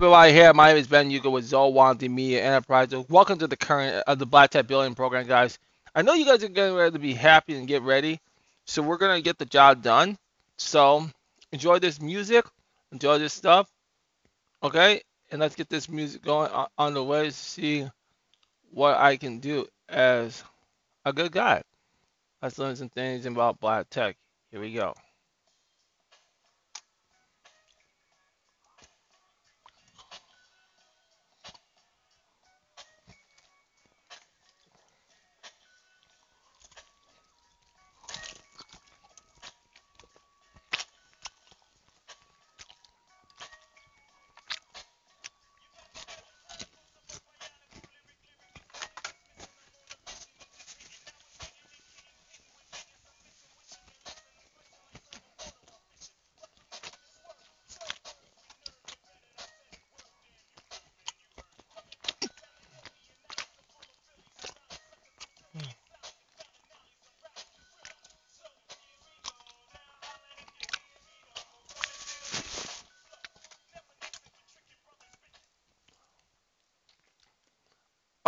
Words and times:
everybody 0.00 0.32
here. 0.32 0.54
My 0.54 0.68
name 0.68 0.78
is 0.78 0.86
Ben 0.86 1.10
Yuga 1.10 1.28
with 1.28 1.44
Zolwanti 1.44 2.08
Media 2.08 2.42
Enterprises. 2.42 3.04
Welcome 3.10 3.38
to 3.40 3.46
the 3.46 3.54
current 3.54 4.02
of 4.06 4.18
the 4.18 4.24
Black 4.24 4.48
Tech 4.48 4.66
Building 4.66 4.94
Program, 4.94 5.26
guys. 5.26 5.58
I 5.94 6.00
know 6.00 6.14
you 6.14 6.24
guys 6.24 6.42
are 6.42 6.48
getting 6.48 6.74
ready 6.74 6.92
to 6.92 6.98
be 6.98 7.12
happy 7.12 7.54
and 7.54 7.68
get 7.68 7.82
ready, 7.82 8.18
so 8.64 8.80
we're 8.80 8.96
gonna 8.96 9.20
get 9.20 9.36
the 9.36 9.44
job 9.44 9.82
done. 9.82 10.16
So 10.56 11.06
enjoy 11.52 11.80
this 11.80 12.00
music, 12.00 12.46
enjoy 12.90 13.18
this 13.18 13.34
stuff, 13.34 13.68
okay? 14.62 15.02
And 15.30 15.38
let's 15.38 15.54
get 15.54 15.68
this 15.68 15.86
music 15.86 16.22
going 16.22 16.50
on, 16.50 16.68
on 16.78 16.94
the 16.94 17.04
way 17.04 17.26
to 17.26 17.32
see 17.32 17.86
what 18.70 18.96
I 18.96 19.18
can 19.18 19.38
do 19.38 19.66
as 19.86 20.42
a 21.04 21.12
good 21.12 21.30
guy. 21.30 21.62
Let's 22.40 22.56
learn 22.56 22.74
some 22.74 22.88
things 22.88 23.26
about 23.26 23.60
Black 23.60 23.90
Tech. 23.90 24.16
Here 24.50 24.62
we 24.62 24.72
go. 24.72 24.94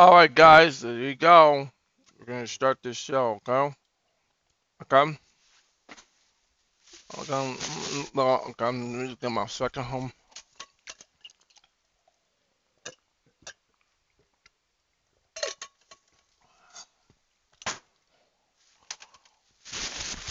All 0.02 0.14
right, 0.14 0.34
guys, 0.34 0.80
there 0.80 0.98
you 0.98 1.14
go. 1.14 1.70
We're 2.18 2.26
gonna 2.26 2.48
start 2.48 2.78
this 2.82 2.96
show, 2.96 3.40
okay? 3.48 3.72
Okay. 4.82 5.16
Okay. 7.20 7.56
Okay. 8.50 8.64
let 8.64 8.74
me 8.74 9.16
get 9.20 9.30
my 9.30 9.46
second 9.46 9.84
home. 9.84 10.12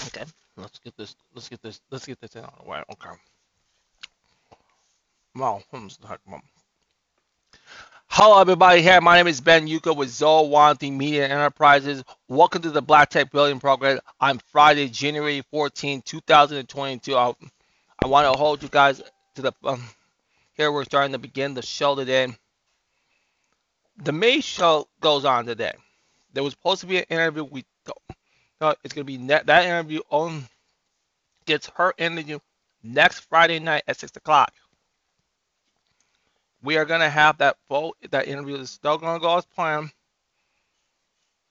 Okay, 0.08 0.26
let's 0.58 0.80
get 0.80 0.98
this. 0.98 1.16
Let's 1.34 1.48
get 1.48 1.62
this. 1.62 1.80
Let's 1.90 2.06
get 2.06 2.20
this 2.20 2.36
out 2.36 2.52
of 2.52 2.62
the 2.62 2.70
way. 2.70 2.84
Okay. 2.92 3.16
Wow. 5.34 5.64
The 5.72 6.08
heck, 6.10 6.20
mom? 6.28 6.42
Hello, 8.14 8.42
everybody. 8.42 8.82
Here, 8.82 9.00
my 9.00 9.16
name 9.16 9.28
is 9.28 9.40
Ben 9.40 9.70
Yuka 9.70 9.96
with 9.96 10.10
Zolwanti 10.10 10.92
Media 10.92 11.30
Enterprises. 11.30 12.04
Welcome 12.28 12.62
to 12.64 12.70
the 12.70 12.82
Black 12.82 13.10
Tech 13.10 13.32
Building 13.32 13.62
Program. 13.62 14.00
I'm 14.20 14.38
Friday, 14.52 14.90
January 14.90 15.42
14, 15.50 16.02
2022. 16.02 17.16
I, 17.16 17.34
I 18.04 18.08
want 18.08 18.30
to 18.30 18.38
hold 18.38 18.62
you 18.64 18.68
guys 18.68 19.02
to 19.36 19.42
the. 19.42 19.54
Um, 19.64 19.82
here, 20.56 20.74
we're 20.74 20.84
starting 20.84 21.14
to 21.14 21.20
begin 21.20 21.54
the 21.54 21.62
show 21.62 21.96
today. 21.96 22.28
The 24.04 24.12
main 24.12 24.42
show 24.42 24.90
goes 25.00 25.24
on 25.24 25.46
today. 25.46 25.72
There 26.34 26.44
was 26.44 26.52
supposed 26.52 26.82
to 26.82 26.88
be 26.88 26.98
an 26.98 27.06
interview. 27.10 27.46
We 27.46 27.64
uh, 28.60 28.74
it's 28.84 28.94
gonna 28.94 29.06
be 29.06 29.20
ne- 29.20 29.44
that 29.46 29.66
interview 29.66 30.02
on 30.10 30.50
gets 31.46 31.72
her 31.78 31.94
interview 31.98 32.40
next 32.84 33.22
Friday 33.30 33.60
night 33.60 33.84
at 33.88 33.98
six 33.98 34.14
o'clock. 34.18 34.52
We 36.64 36.78
are 36.78 36.86
gonna 36.86 37.10
have 37.10 37.38
that 37.40 37.58
vote. 37.70 37.98
That 38.12 38.28
interview 38.28 38.56
is 38.58 38.70
still 38.70 38.98
gonna 38.98 39.20
go 39.20 39.38
as 39.38 39.46
planned 39.46 39.92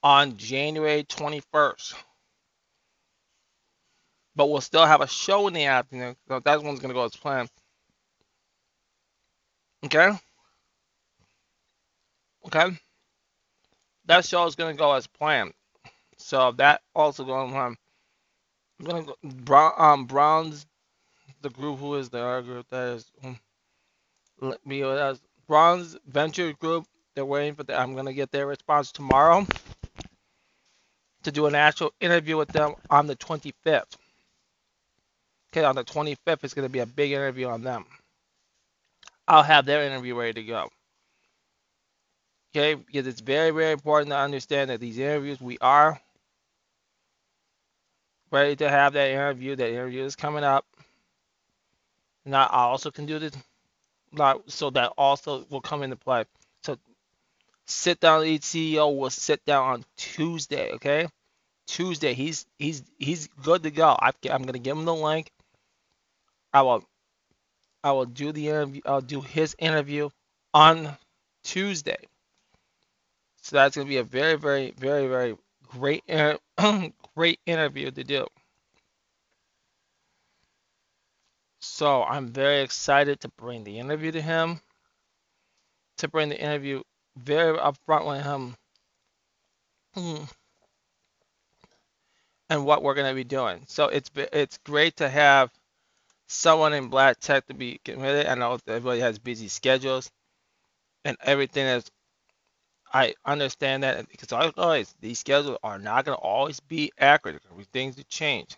on 0.03 0.37
January 0.37 1.03
21st. 1.03 1.93
But 4.35 4.47
we'll 4.47 4.61
still 4.61 4.85
have 4.85 5.01
a 5.01 5.07
show 5.07 5.47
in 5.47 5.53
the 5.53 5.65
afternoon. 5.65 6.15
So 6.27 6.39
that 6.39 6.63
one's 6.63 6.79
gonna 6.79 6.93
go 6.93 7.03
as 7.05 7.15
planned. 7.15 7.49
Okay. 9.85 10.11
Okay. 12.45 12.77
That 14.05 14.25
show 14.25 14.45
is 14.45 14.55
gonna 14.55 14.73
go 14.73 14.93
as 14.93 15.07
planned. 15.07 15.53
So 16.17 16.51
that 16.53 16.81
also 16.95 17.25
going 17.25 17.53
on. 17.55 17.75
I'm 18.79 18.85
gonna 18.85 19.03
go 19.03 19.15
Brown 19.23 19.73
um 19.77 20.05
Browns 20.05 20.65
the 21.41 21.49
group 21.49 21.79
who 21.79 21.95
is 21.95 22.09
the 22.09 22.19
other 22.19 22.41
group 22.41 22.67
that 22.69 22.95
is 22.95 23.11
um, 23.23 23.39
let 24.41 24.65
me 24.65 24.83
uh, 24.83 25.15
Bronze 25.47 25.95
Venture 26.07 26.53
Group. 26.53 26.85
They're 27.15 27.25
waiting 27.25 27.55
for 27.55 27.63
the. 27.63 27.79
I'm 27.79 27.95
gonna 27.95 28.13
get 28.13 28.31
their 28.31 28.47
response 28.47 28.91
tomorrow 28.91 29.45
to 31.23 31.31
do 31.31 31.45
an 31.45 31.55
actual 31.55 31.93
interview 32.01 32.37
with 32.37 32.49
them 32.49 32.73
on 32.89 33.07
the 33.07 33.15
25th. 33.15 33.95
Okay, 35.53 35.63
on 35.63 35.75
the 35.75 35.83
25th, 35.83 36.43
it's 36.43 36.53
gonna 36.53 36.69
be 36.69 36.79
a 36.79 36.85
big 36.85 37.11
interview 37.11 37.47
on 37.47 37.61
them. 37.61 37.85
I'll 39.27 39.43
have 39.43 39.65
their 39.65 39.83
interview 39.83 40.15
ready 40.15 40.33
to 40.33 40.43
go. 40.43 40.69
Okay, 42.53 42.73
because 42.73 43.07
it's 43.07 43.21
very, 43.21 43.51
very 43.51 43.71
important 43.71 44.09
to 44.09 44.17
understand 44.17 44.69
that 44.69 44.79
these 44.79 44.97
interviews 44.97 45.39
we 45.39 45.57
are 45.61 46.01
ready 48.31 48.55
to 48.57 48.69
have 48.69 48.93
that 48.93 49.09
interview. 49.11 49.55
That 49.55 49.69
interview 49.69 50.03
is 50.03 50.15
coming 50.15 50.43
up. 50.43 50.65
Now 52.25 52.45
I 52.45 52.63
also 52.63 52.91
can 52.91 53.05
do 53.05 53.19
this 53.19 53.33
like, 54.13 54.37
so 54.47 54.69
that 54.71 54.93
also 54.97 55.45
will 55.49 55.61
come 55.61 55.83
into 55.83 55.95
play. 55.95 56.25
So 56.63 56.77
sit 57.65 57.99
down 57.99 58.25
each 58.25 58.41
CEO 58.43 58.95
will 58.95 59.09
sit 59.09 59.43
down 59.45 59.63
on 59.65 59.85
Tuesday, 59.97 60.71
okay? 60.73 61.07
Tuesday, 61.67 62.13
he's 62.13 62.45
he's 62.59 62.83
he's 62.99 63.27
good 63.43 63.63
to 63.63 63.71
go. 63.71 63.95
I, 63.99 64.11
I'm 64.29 64.43
gonna 64.43 64.59
give 64.59 64.77
him 64.77 64.85
the 64.85 64.93
link. 64.93 65.31
I 66.53 66.63
will 66.63 66.83
I 67.83 67.91
will 67.93 68.05
do 68.05 68.31
the 68.31 68.49
interview. 68.49 68.81
I'll 68.85 69.01
do 69.01 69.21
his 69.21 69.55
interview 69.57 70.09
on 70.53 70.97
Tuesday. 71.43 71.97
So 73.41 73.55
that's 73.55 73.75
gonna 73.75 73.87
be 73.87 73.97
a 73.97 74.03
very 74.03 74.35
very 74.35 74.71
very 74.77 75.07
very 75.07 75.37
great 75.69 76.03
great 77.15 77.39
interview 77.45 77.91
to 77.91 78.03
do. 78.03 78.27
So 81.61 82.03
I'm 82.03 82.27
very 82.27 82.61
excited 82.61 83.21
to 83.21 83.29
bring 83.29 83.63
the 83.63 83.77
interview 83.79 84.11
to 84.11 84.21
him, 84.21 84.59
to 85.97 86.07
bring 86.07 86.29
the 86.29 86.39
interview 86.39 86.81
very 87.17 87.57
upfront 87.57 88.07
with 88.07 88.23
him, 88.23 88.55
hmm, 89.93 90.23
and 92.49 92.65
what 92.65 92.83
we're 92.83 92.95
going 92.95 93.09
to 93.09 93.15
be 93.15 93.23
doing. 93.23 93.63
So 93.67 93.87
it's 93.89 94.09
it's 94.15 94.57
great 94.65 94.97
to 94.97 95.07
have 95.07 95.51
someone 96.27 96.73
in 96.73 96.89
Black 96.89 97.19
Tech 97.19 97.45
to 97.47 97.53
be 97.53 97.79
committed. 97.85 98.25
I 98.25 98.35
know 98.35 98.57
everybody 98.67 99.01
has 99.01 99.19
busy 99.19 99.47
schedules, 99.47 100.11
and 101.05 101.15
everything 101.23 101.67
is. 101.67 101.85
I 102.93 103.13
understand 103.23 103.83
that 103.83 104.09
because 104.09 104.33
I 104.33 104.51
always 104.57 104.95
these 104.99 105.19
schedules 105.19 105.59
are 105.63 105.79
not 105.79 106.05
going 106.05 106.17
to 106.17 106.21
always 106.23 106.59
be 106.59 106.91
accurate. 106.97 107.41
Things 107.71 108.03
change. 108.09 108.57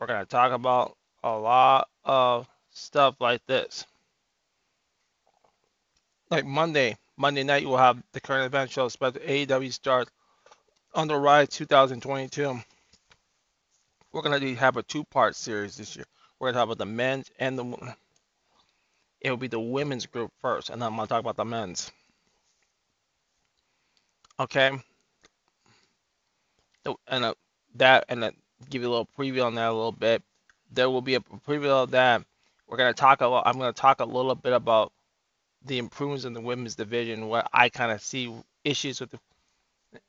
We're 0.00 0.08
going 0.08 0.20
to 0.20 0.26
talk 0.26 0.52
about 0.52 0.97
a 1.22 1.30
lot 1.30 1.88
of 2.04 2.48
stuff 2.70 3.16
like 3.20 3.44
this. 3.46 3.86
Like 6.30 6.44
Monday, 6.44 6.96
Monday 7.16 7.42
night, 7.42 7.62
you 7.62 7.68
will 7.68 7.78
have 7.78 8.02
the 8.12 8.20
current 8.20 8.46
event 8.46 8.70
show, 8.70 8.88
special 8.88 9.20
AEW 9.20 9.72
start 9.72 10.08
on 10.94 11.08
the 11.08 11.16
ride 11.16 11.50
2022. 11.50 12.60
We're 14.12 14.22
gonna 14.22 14.54
have 14.54 14.76
a 14.76 14.82
two-part 14.82 15.36
series 15.36 15.76
this 15.76 15.96
year. 15.96 16.04
We're 16.38 16.48
gonna 16.48 16.58
talk 16.58 16.66
about 16.66 16.78
the 16.78 16.86
men's 16.86 17.30
and 17.38 17.58
the 17.58 17.64
women. 17.64 17.94
It 19.20 19.30
will 19.30 19.36
be 19.36 19.48
the 19.48 19.60
women's 19.60 20.06
group 20.06 20.30
first, 20.40 20.70
and 20.70 20.80
then 20.80 20.88
I'm 20.88 20.96
gonna 20.96 21.08
talk 21.08 21.20
about 21.20 21.36
the 21.36 21.44
men's. 21.44 21.90
Okay. 24.40 24.78
And 27.06 27.24
uh, 27.24 27.34
that, 27.74 28.04
and 28.08 28.24
uh, 28.24 28.30
give 28.70 28.82
you 28.82 28.88
a 28.88 28.90
little 28.90 29.08
preview 29.18 29.44
on 29.44 29.56
that 29.56 29.68
a 29.68 29.72
little 29.72 29.92
bit 29.92 30.22
there 30.70 30.90
will 30.90 31.02
be 31.02 31.14
a 31.14 31.20
preview 31.20 31.70
of 31.70 31.90
that. 31.92 32.22
We're 32.66 32.76
gonna 32.76 32.94
talk 32.94 33.20
a 33.20 33.26
lot. 33.26 33.46
I'm 33.46 33.58
gonna 33.58 33.72
talk 33.72 34.00
a 34.00 34.04
little 34.04 34.34
bit 34.34 34.52
about 34.52 34.92
the 35.64 35.78
improvements 35.78 36.24
in 36.24 36.32
the 36.34 36.40
women's 36.40 36.74
division, 36.76 37.28
what 37.28 37.48
I 37.52 37.68
kind 37.68 37.90
of 37.92 38.00
see 38.02 38.34
issues 38.64 39.00
with 39.00 39.10
the 39.10 39.18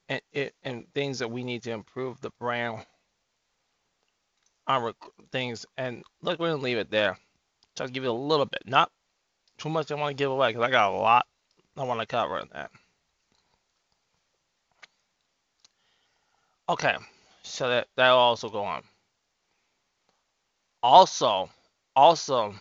and, 0.10 0.52
and 0.64 0.94
things 0.94 1.20
that 1.20 1.32
we 1.32 1.44
need 1.44 1.64
to 1.64 1.72
improve 1.72 2.20
the 2.22 2.32
brand 2.40 2.86
on 4.68 4.94
things. 5.32 5.66
And 5.78 6.04
look, 6.22 6.40
we're 6.40 6.52
gonna 6.52 6.62
leave 6.62 6.78
it 6.78 6.92
there. 6.92 7.18
Just 7.76 7.94
give 7.94 8.04
you 8.04 8.12
a 8.12 8.12
little 8.12 8.46
bit, 8.46 8.64
not 8.66 8.92
too 9.58 9.70
much 9.70 9.92
I 9.92 9.96
want 9.96 10.12
to 10.12 10.22
give 10.22 10.32
away 10.32 10.50
because 10.50 10.64
I 10.64 10.72
got 10.72 10.92
a 10.92 10.96
lot 10.96 11.26
I 11.80 11.84
want 11.84 12.02
to 12.02 12.06
cover 12.06 12.44
that. 12.54 12.72
Okay, 16.68 16.96
so 17.42 17.70
that 17.70 17.88
that'll 17.96 18.18
also 18.18 18.50
go 18.50 18.64
on. 18.64 18.84
Also, 20.84 21.50
also 21.96 22.56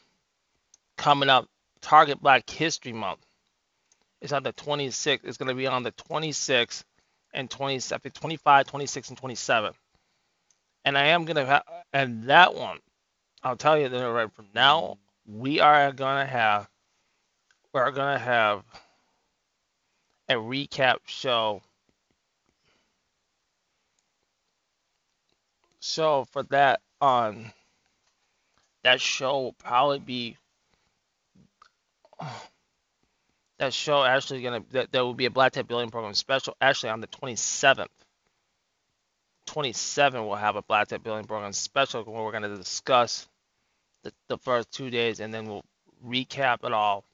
coming 0.99 1.31
up, 1.31 1.49
Target 1.83 2.21
Black 2.23 2.49
History 2.51 2.93
Month 2.95 3.21
It's 4.23 4.35
on 4.35 4.45
the 4.45 4.55
26th. 4.55 5.21
It's 5.25 5.39
going 5.39 5.51
to 5.51 5.55
be 5.55 5.69
on 5.69 5.85
the 5.85 5.93
26th 5.93 6.85
and 7.35 7.51
27, 7.51 8.13
25, 8.13 8.67
26, 8.67 9.11
and 9.11 9.19
27. 9.19 9.73
And 10.85 10.99
I 10.99 11.07
am 11.09 11.25
going 11.27 11.37
to 11.37 11.47
have, 11.47 11.63
and 11.93 12.25
that 12.25 12.55
one, 12.55 12.79
I'll 13.43 13.57
tell 13.57 13.79
you 13.79 13.89
that 13.89 14.11
right 14.13 14.33
from 14.35 14.49
now, 14.55 14.99
we 15.27 15.61
are 15.61 15.93
going 15.93 16.27
to 16.27 16.31
have, 16.33 16.69
we're 17.75 17.91
going 17.93 18.15
to 18.19 18.25
have 18.25 18.65
a 20.29 20.35
recap 20.35 20.99
show. 21.07 21.63
So 25.81 26.27
for 26.33 26.45
that 26.45 26.81
on 27.01 27.53
that 28.85 29.01
show 29.01 29.41
will 29.41 29.53
probably 29.53 29.99
be 29.99 30.37
that 33.59 33.73
show 33.75 34.05
actually 34.05 34.43
gonna 34.43 34.63
that 34.71 34.93
there 34.93 35.05
will 35.05 35.15
be 35.15 35.27
a 35.27 35.31
black 35.31 35.53
tech 35.53 35.67
building 35.67 35.91
program 35.91 36.15
special 36.15 36.57
actually 36.61 36.91
on 36.91 37.01
the 37.01 37.07
27th 37.09 37.87
27 39.47 40.27
we'll 40.27 40.37
have 40.37 40.57
a 40.57 40.63
black 40.63 40.89
tech 40.89 41.03
building 41.03 41.25
program 41.25 41.53
special 41.53 42.05
where 42.05 42.23
we're 42.23 42.33
to 42.41 42.57
discuss 42.57 43.27
the, 44.05 44.13
the 44.29 44.39
first 44.39 44.71
two 44.71 44.91
days 44.91 45.21
and 45.21 45.33
then 45.33 45.47
we'll 45.47 45.65
recap 46.07 46.65
it 46.65 46.73
all. 46.73 47.05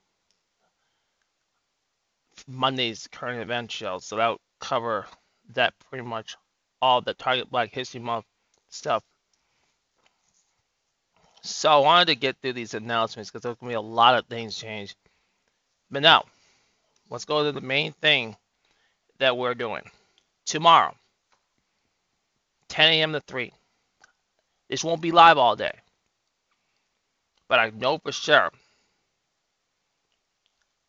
Monday's 2.48 3.08
current 3.12 3.40
event 3.40 3.70
show 3.70 3.98
so 3.98 4.16
that'll 4.16 4.40
cover 4.60 5.06
that 5.54 5.72
pretty 5.88 6.04
much 6.04 6.36
all 6.82 7.00
the 7.00 7.14
target 7.14 7.50
black 7.50 7.72
history 7.72 8.00
month 8.00 8.24
stuff 8.68 9.02
so 11.44 11.70
i 11.70 11.76
wanted 11.78 12.06
to 12.06 12.16
get 12.16 12.36
through 12.40 12.52
these 12.52 12.74
announcements 12.74 13.30
because 13.30 13.42
there's 13.42 13.56
going 13.56 13.70
to 13.70 13.74
be 13.74 13.76
a 13.76 13.80
lot 13.80 14.16
of 14.16 14.26
things 14.26 14.56
change. 14.56 14.96
but 15.90 16.02
now 16.02 16.24
let's 17.10 17.24
go 17.24 17.44
to 17.44 17.52
the 17.52 17.60
main 17.60 17.92
thing 17.92 18.36
that 19.18 19.36
we're 19.36 19.54
doing 19.54 19.82
tomorrow 20.46 20.94
10 22.74 22.88
a.m. 22.90 23.12
to 23.12 23.20
3. 23.20 23.52
This 24.68 24.82
won't 24.82 25.00
be 25.00 25.12
live 25.12 25.38
all 25.38 25.54
day. 25.54 25.78
But 27.48 27.60
I 27.60 27.70
know 27.70 27.98
for 27.98 28.10
sure 28.10 28.50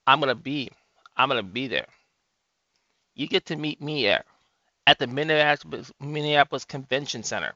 I'm 0.07 0.19
going 0.19 0.29
to 0.29 0.41
be 0.41 0.69
I'm 1.15 1.29
going 1.29 1.43
to 1.43 1.47
be 1.47 1.67
there. 1.67 1.85
You 3.13 3.27
get 3.27 3.45
to 3.47 3.55
meet 3.55 3.81
me 3.81 4.03
there 4.03 4.23
at 4.87 4.97
the 4.97 5.05
Minneapolis, 5.07 5.91
Minneapolis 5.99 6.65
Convention 6.65 7.21
Center. 7.21 7.53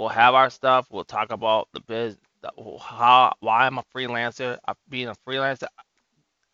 We'll 0.00 0.08
have 0.08 0.34
our 0.34 0.48
stuff. 0.48 0.86
We'll 0.90 1.04
talk 1.04 1.30
about 1.30 1.68
the 1.74 1.80
biz, 1.80 2.16
how 2.80 3.34
why 3.40 3.66
I'm 3.66 3.78
a 3.78 3.84
freelancer, 3.94 4.58
being 4.88 5.08
a 5.08 5.14
freelancer 5.28 5.68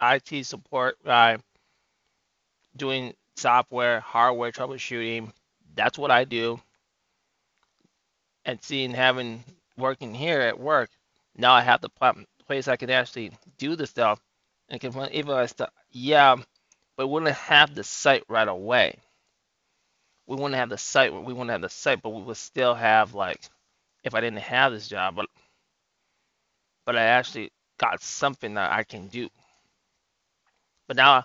IT 0.03 0.45
support 0.45 0.97
guy, 1.05 1.39
doing 2.77 3.15
software, 3.37 4.01
hardware 4.01 4.51
troubleshooting. 4.51 5.33
That's 5.75 5.97
what 5.97 6.11
I 6.11 6.25
do 6.25 6.61
and 8.47 8.63
seeing 8.63 8.93
having 8.93 9.45
working 9.77 10.15
here 10.15 10.41
at 10.41 10.59
work, 10.59 10.91
now 11.37 11.53
I 11.53 11.61
have 11.61 11.81
the 11.81 11.91
place 12.47 12.69
I 12.69 12.77
can 12.77 12.91
actually 12.91 13.33
do 13.59 13.77
the 13.77 13.87
stuff 13.87 14.21
and 14.69 14.81
can 14.81 14.91
even 15.13 15.35
I 15.35 15.47
stuff. 15.47 15.71
Yeah, 15.91 16.37
but 16.97 17.09
wouldn't 17.09 17.33
have 17.33 17.75
the 17.75 17.85
site 17.85 18.25
right 18.29 18.49
away. 18.49 18.99
We 20.27 20.37
wouldn't 20.37 20.55
have 20.55 20.69
the 20.71 20.79
site. 20.79 21.13
We 21.13 21.33
wouldn't 21.33 21.51
have 21.51 21.61
the 21.63 21.69
site, 21.69 22.03
but 22.03 22.11
we 22.11 22.23
would 22.23 22.37
still 22.37 22.75
have 22.75 23.15
like 23.15 23.49
if 24.05 24.15
I 24.15 24.21
didn't 24.21 24.41
have 24.41 24.73
this 24.73 24.89
job, 24.89 25.17
but 25.17 25.27
but 26.85 26.97
I 26.97 27.05
actually 27.05 27.53
got 27.79 28.03
something 28.03 28.55
that 28.55 28.73
I 28.73 28.85
can 28.85 29.09
do. 29.09 29.29
But 30.89 30.97
now, 30.97 31.25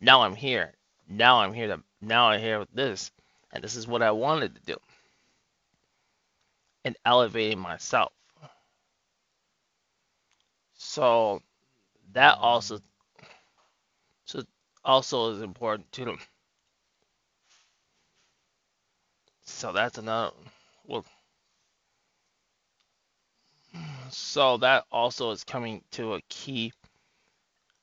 now 0.00 0.22
I'm 0.22 0.36
here. 0.36 0.72
Now 1.08 1.40
I'm 1.40 1.52
here 1.52 1.68
to 1.68 1.82
now 2.00 2.28
I'm 2.30 2.40
here 2.40 2.58
with 2.58 2.72
this, 2.72 3.10
and 3.52 3.62
this 3.62 3.76
is 3.76 3.86
what 3.86 4.02
I 4.02 4.12
wanted 4.12 4.54
to 4.54 4.60
do 4.62 4.76
and 6.84 6.96
elevating 7.04 7.58
myself. 7.58 8.12
So 10.74 11.42
that 12.12 12.38
also 12.38 12.80
so 14.24 14.42
also 14.84 15.32
is 15.32 15.42
important 15.42 15.90
too. 15.92 16.16
So 19.52 19.72
that's 19.72 19.98
another 19.98 20.32
well 20.86 21.04
so 24.10 24.58
that 24.58 24.84
also 24.92 25.30
is 25.30 25.44
coming 25.44 25.82
to 25.92 26.14
a 26.14 26.20
key 26.28 26.72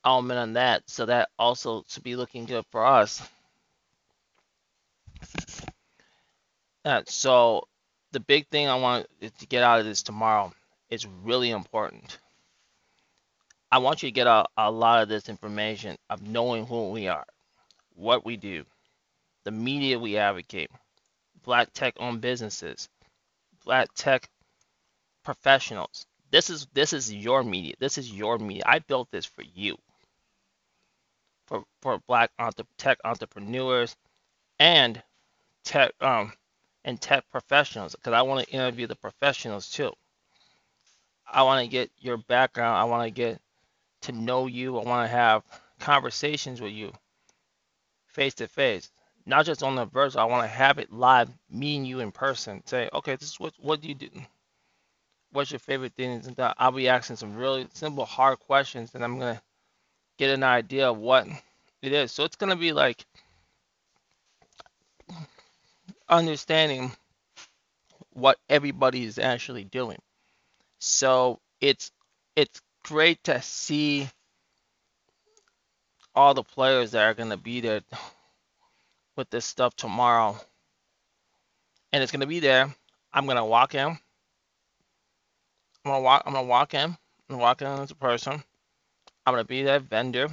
element 0.04 0.38
on 0.38 0.52
that. 0.54 0.82
So 0.88 1.06
that 1.06 1.28
also 1.38 1.82
to 1.90 2.00
be 2.00 2.16
looking 2.16 2.44
good 2.44 2.64
for 2.70 2.84
us. 2.84 3.22
And 6.84 7.06
so 7.08 7.66
the 8.12 8.20
big 8.20 8.46
thing 8.48 8.68
I 8.68 8.76
want 8.76 9.06
to 9.20 9.46
get 9.46 9.62
out 9.62 9.80
of 9.80 9.86
this 9.86 10.02
tomorrow 10.02 10.52
is 10.88 11.06
really 11.24 11.50
important. 11.50 12.18
I 13.72 13.78
want 13.78 14.02
you 14.02 14.08
to 14.08 14.14
get 14.14 14.26
a, 14.26 14.44
a 14.56 14.70
lot 14.70 15.02
of 15.02 15.08
this 15.08 15.28
information 15.28 15.96
of 16.08 16.22
knowing 16.22 16.66
who 16.66 16.90
we 16.90 17.06
are, 17.08 17.26
what 17.94 18.24
we 18.24 18.36
do, 18.36 18.64
the 19.44 19.52
media 19.52 19.98
we 19.98 20.16
advocate, 20.16 20.70
black 21.44 21.72
tech 21.72 21.94
owned 21.98 22.20
businesses, 22.20 22.88
black 23.64 23.88
tech 23.94 24.28
professionals. 25.24 26.06
This 26.30 26.50
is 26.50 26.66
this 26.74 26.92
is 26.92 27.12
your 27.12 27.42
media. 27.42 27.74
This 27.78 27.98
is 27.98 28.12
your 28.12 28.38
media. 28.38 28.62
I 28.66 28.78
built 28.80 29.10
this 29.10 29.26
for 29.26 29.42
you. 29.42 29.76
For 31.46 31.64
for 31.82 31.98
black 32.06 32.30
entre- 32.38 32.66
tech 32.78 32.98
entrepreneurs 33.04 33.96
and 34.58 35.02
tech 35.64 35.92
um 36.00 36.32
and 36.84 37.00
tech 37.00 37.24
professionals 37.30 37.94
because 37.94 38.12
I 38.12 38.22
want 38.22 38.46
to 38.46 38.54
interview 38.54 38.86
the 38.86 38.96
professionals 38.96 39.68
too. 39.68 39.92
I 41.26 41.42
want 41.42 41.64
to 41.64 41.70
get 41.70 41.90
your 41.98 42.16
background. 42.16 42.76
I 42.76 42.84
want 42.84 43.04
to 43.04 43.10
get 43.10 43.40
to 44.02 44.12
know 44.12 44.46
you. 44.46 44.78
I 44.78 44.84
want 44.84 45.08
to 45.08 45.16
have 45.16 45.44
conversations 45.78 46.60
with 46.60 46.72
you 46.72 46.92
face 48.10 48.34
to 48.34 48.48
face, 48.48 48.90
not 49.30 49.46
just 49.46 49.62
on 49.62 49.76
the 49.76 49.86
virtual. 49.86 50.20
I 50.20 50.24
want 50.24 50.44
to 50.44 50.48
have 50.48 50.78
it 50.78 50.92
live, 50.92 51.30
meeting 51.50 51.86
you 51.86 52.00
in 52.00 52.12
person. 52.12 52.62
Say, 52.66 52.90
okay, 52.92 53.16
this 53.16 53.30
is 53.30 53.40
what 53.40 53.54
what 53.58 53.80
do 53.80 53.88
you 53.88 53.94
do? 53.94 54.10
What's 55.32 55.52
your 55.52 55.60
favorite 55.60 55.94
thing? 55.94 56.22
I'll 56.38 56.72
be 56.72 56.88
asking 56.88 57.16
some 57.16 57.36
really 57.36 57.68
simple, 57.72 58.04
hard 58.04 58.40
questions, 58.40 58.90
and 58.94 59.04
I'm 59.04 59.18
gonna 59.18 59.40
get 60.18 60.30
an 60.30 60.42
idea 60.42 60.90
of 60.90 60.98
what 60.98 61.26
it 61.82 61.92
is. 61.92 62.12
So 62.12 62.24
it's 62.24 62.36
gonna 62.36 62.56
be 62.56 62.72
like 62.72 63.06
understanding 66.08 66.92
what 68.12 68.38
everybody 68.48 69.04
is 69.04 69.18
actually 69.18 69.64
doing. 69.64 69.98
So 70.80 71.38
it's 71.60 71.92
it's 72.36 72.60
great 72.84 73.22
to 73.24 73.40
see 73.42 74.08
all 76.14 76.34
the 76.34 76.42
players 76.42 76.92
that 76.92 77.04
are 77.04 77.14
going 77.14 77.30
to 77.30 77.36
be 77.36 77.60
there 77.60 77.82
with 79.16 79.30
this 79.30 79.44
stuff 79.44 79.74
tomorrow. 79.76 80.36
And 81.92 82.02
it's 82.02 82.12
to 82.20 82.26
be 82.26 82.40
there. 82.40 82.74
I'm 83.12 83.26
to 83.36 83.44
walk 83.44 83.74
in. 83.74 83.98
I'm 85.84 85.92
to 85.92 86.00
walk 86.00 86.22
I'm 86.26 86.34
to 86.34 86.42
walk 86.42 86.74
in. 86.74 86.96
I'm 87.28 87.38
walk 87.38 87.62
in 87.62 87.68
as 87.68 87.90
a 87.90 87.94
person. 87.94 88.42
I'm 89.26 89.36
to 89.36 89.44
be 89.44 89.64
that 89.64 89.82
vendor. 89.82 90.28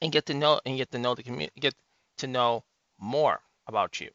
and 0.00 0.12
get 0.12 0.26
to 0.26 0.34
know 0.34 0.60
and 0.64 0.76
get 0.76 0.90
to 0.92 0.98
know 0.98 1.14
the 1.14 1.22
community, 1.22 1.60
get 1.60 1.74
to 2.18 2.26
know 2.26 2.64
more 2.98 3.40
about 3.66 4.00
you. 4.00 4.10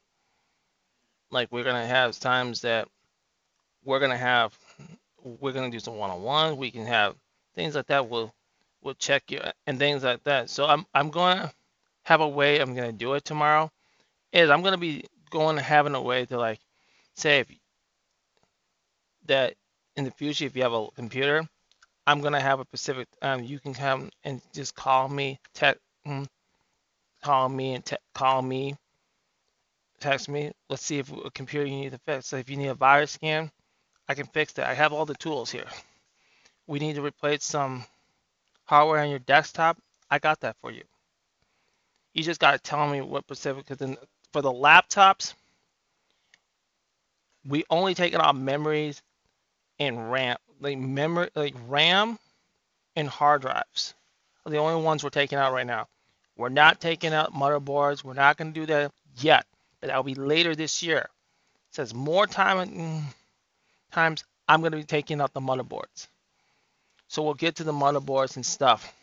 Like 1.31 1.51
we're 1.51 1.63
gonna 1.63 1.85
have 1.85 2.17
times 2.19 2.61
that 2.61 2.87
we're 3.83 3.99
gonna 3.99 4.17
have, 4.17 4.57
we're 5.23 5.53
gonna 5.53 5.71
do 5.71 5.79
some 5.79 5.97
one-on-one. 5.97 6.57
We 6.57 6.71
can 6.71 6.85
have 6.85 7.15
things 7.55 7.75
like 7.75 7.87
that. 7.87 8.09
We'll 8.09 8.33
we'll 8.85 8.95
check 8.95 9.31
you 9.31 9.41
and 9.67 9.79
things 9.79 10.05
like 10.05 10.23
that. 10.25 10.51
So 10.51 10.67
I'm 10.67 10.85
I'm 10.95 11.11
gonna 11.11 11.53
have 12.05 12.21
a 12.21 12.29
way. 12.29 12.59
I'm 12.59 12.75
gonna 12.75 12.93
do 12.93 13.15
it 13.15 13.25
tomorrow. 13.25 13.71
Is 14.33 14.49
I'm 14.51 14.63
gonna 14.63 14.77
be 14.77 15.05
going 15.31 15.57
to 15.57 15.63
having 15.63 15.95
a 15.95 16.01
way 16.01 16.25
to 16.27 16.37
like 16.39 16.61
say 17.15 17.41
if 17.41 17.49
that 19.27 19.55
in 19.97 20.05
the 20.05 20.11
future 20.11 20.45
if 20.45 20.55
you 20.55 20.63
have 20.63 20.73
a 20.73 20.87
computer 20.95 21.43
I'm 22.07 22.21
gonna 22.21 22.41
have 22.41 22.59
a 22.59 22.65
specific. 22.65 23.07
Um, 23.21 23.43
you 23.43 23.59
can 23.59 23.73
come 23.73 24.09
and 24.23 24.41
just 24.53 24.75
call 24.75 25.09
me, 25.09 25.39
text, 25.53 25.81
mm, 26.07 26.27
call 27.23 27.49
me 27.49 27.75
and 27.75 27.85
te- 27.85 27.97
call 28.13 28.41
me, 28.41 28.75
text 29.99 30.29
me. 30.29 30.51
Let's 30.69 30.83
see 30.85 30.99
if 30.99 31.11
a 31.11 31.31
computer 31.31 31.65
you 31.65 31.77
need 31.77 31.91
to 31.93 31.99
fix. 32.05 32.27
So 32.27 32.37
if 32.37 32.49
you 32.49 32.57
need 32.57 32.67
a 32.67 32.75
virus 32.75 33.11
scan, 33.13 33.51
I 34.07 34.15
can 34.15 34.27
fix 34.27 34.53
that. 34.53 34.67
I 34.67 34.75
have 34.75 34.93
all 34.93 35.05
the 35.05 35.15
tools 35.15 35.51
here. 35.51 35.67
We 36.67 36.79
need 36.79 36.95
to 36.95 37.03
replace 37.03 37.45
some 37.45 37.85
hardware 38.65 38.99
on 38.99 39.09
your 39.09 39.19
desktop. 39.19 39.77
I 40.09 40.19
got 40.19 40.41
that 40.41 40.55
for 40.61 40.71
you. 40.71 40.83
You 42.13 42.23
just 42.23 42.39
got 42.39 42.51
to 42.51 42.59
tell 42.59 42.87
me 42.87 43.01
what 43.01 43.23
specific, 43.23 43.65
because 43.67 43.97
for 44.31 44.41
the 44.41 44.51
laptops, 44.51 45.33
we 47.47 47.63
only 47.69 47.93
taking 47.93 48.19
out 48.19 48.35
memories 48.35 49.01
and 49.79 50.11
RAM, 50.11 50.37
like 50.59 50.77
memory, 50.77 51.29
like 51.35 51.55
RAM 51.67 52.17
and 52.95 53.07
hard 53.07 53.41
drives 53.41 53.93
are 54.45 54.51
the 54.51 54.57
only 54.57 54.81
ones 54.83 55.03
we're 55.03 55.09
taking 55.09 55.37
out 55.37 55.53
right 55.53 55.67
now. 55.67 55.87
We're 56.37 56.49
not 56.49 56.79
taking 56.79 57.13
out 57.13 57.33
motherboards. 57.33 58.03
We're 58.03 58.13
not 58.13 58.37
going 58.37 58.53
to 58.53 58.59
do 58.59 58.65
that 58.67 58.91
yet, 59.17 59.45
but 59.79 59.87
that'll 59.87 60.03
be 60.03 60.15
later 60.15 60.55
this 60.55 60.83
year. 60.83 60.99
It 60.99 61.75
says 61.75 61.93
more 61.93 62.27
time 62.27 62.69
mm, 62.69 63.01
times 63.91 64.23
I'm 64.47 64.61
going 64.61 64.71
to 64.71 64.77
be 64.77 64.83
taking 64.83 65.21
out 65.21 65.33
the 65.33 65.41
motherboards. 65.41 66.07
So 67.07 67.23
we'll 67.23 67.33
get 67.33 67.57
to 67.57 67.63
the 67.63 67.71
motherboards 67.71 68.35
and 68.35 68.45
stuff 68.45 68.93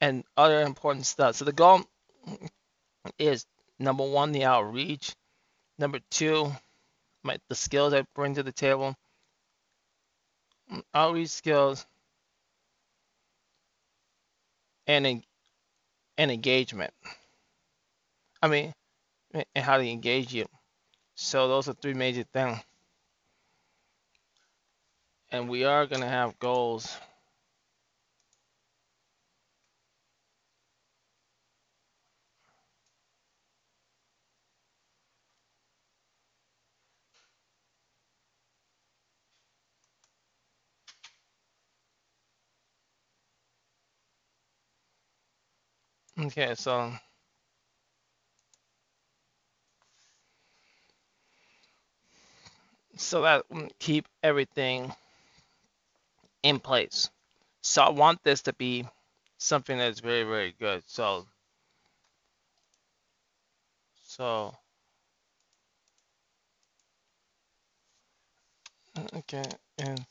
and 0.00 0.24
other 0.36 0.62
important 0.62 1.06
stuff. 1.06 1.36
So 1.36 1.44
the 1.44 1.52
goal 1.52 1.82
is 3.18 3.46
number 3.78 4.04
one, 4.04 4.32
the 4.32 4.44
outreach. 4.44 5.14
Number 5.78 5.98
two, 6.10 6.52
my, 7.22 7.38
the 7.48 7.54
skills 7.54 7.94
I 7.94 8.04
bring 8.14 8.34
to 8.34 8.42
the 8.42 8.52
table. 8.52 8.96
Outreach 10.94 11.30
skills 11.30 11.86
and 14.86 15.22
and 16.16 16.30
engagement. 16.30 16.92
I 18.42 18.48
mean, 18.48 18.72
and 19.32 19.64
how 19.64 19.78
to 19.78 19.88
engage 19.88 20.32
you. 20.32 20.46
So 21.14 21.48
those 21.48 21.68
are 21.68 21.74
three 21.74 21.94
major 21.94 22.24
things. 22.32 22.58
And 25.34 25.50
we 25.50 25.64
are 25.66 25.86
gonna 25.86 26.08
have 26.08 26.38
goals. 26.40 26.96
Okay, 46.18 46.54
so 46.56 46.92
so 52.96 53.22
that 53.22 53.44
keep 53.78 54.06
everything 54.22 54.92
in 56.44 56.60
place. 56.60 57.10
So 57.62 57.82
I 57.82 57.90
want 57.90 58.22
this 58.24 58.42
to 58.44 58.54
be 58.54 58.86
something 59.38 59.78
that's 59.78 60.00
very, 60.00 60.24
very 60.24 60.54
good. 60.60 60.84
So 60.86 61.26
so 64.04 64.54
okay, 69.16 69.44
and 69.78 70.04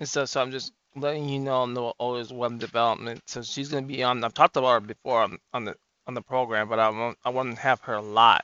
And 0.00 0.08
so, 0.08 0.24
so 0.24 0.40
I'm 0.40 0.50
just 0.50 0.72
letting 0.96 1.28
you 1.28 1.38
know 1.38 1.62
I'm 1.62 1.74
the 1.74 1.92
oldest 1.98 2.32
web 2.32 2.58
development. 2.58 3.22
So 3.26 3.42
she's 3.42 3.68
gonna 3.68 3.86
be 3.86 4.02
on. 4.02 4.22
I've 4.24 4.34
talked 4.34 4.56
about 4.56 4.72
her 4.72 4.80
before 4.80 5.22
on, 5.22 5.38
on 5.52 5.64
the 5.64 5.76
on 6.06 6.14
the 6.14 6.22
program, 6.22 6.68
but 6.68 6.78
I 6.78 6.90
won't 6.90 7.18
I 7.24 7.30
won't 7.30 7.58
have 7.58 7.80
her 7.82 8.00
live. 8.00 8.42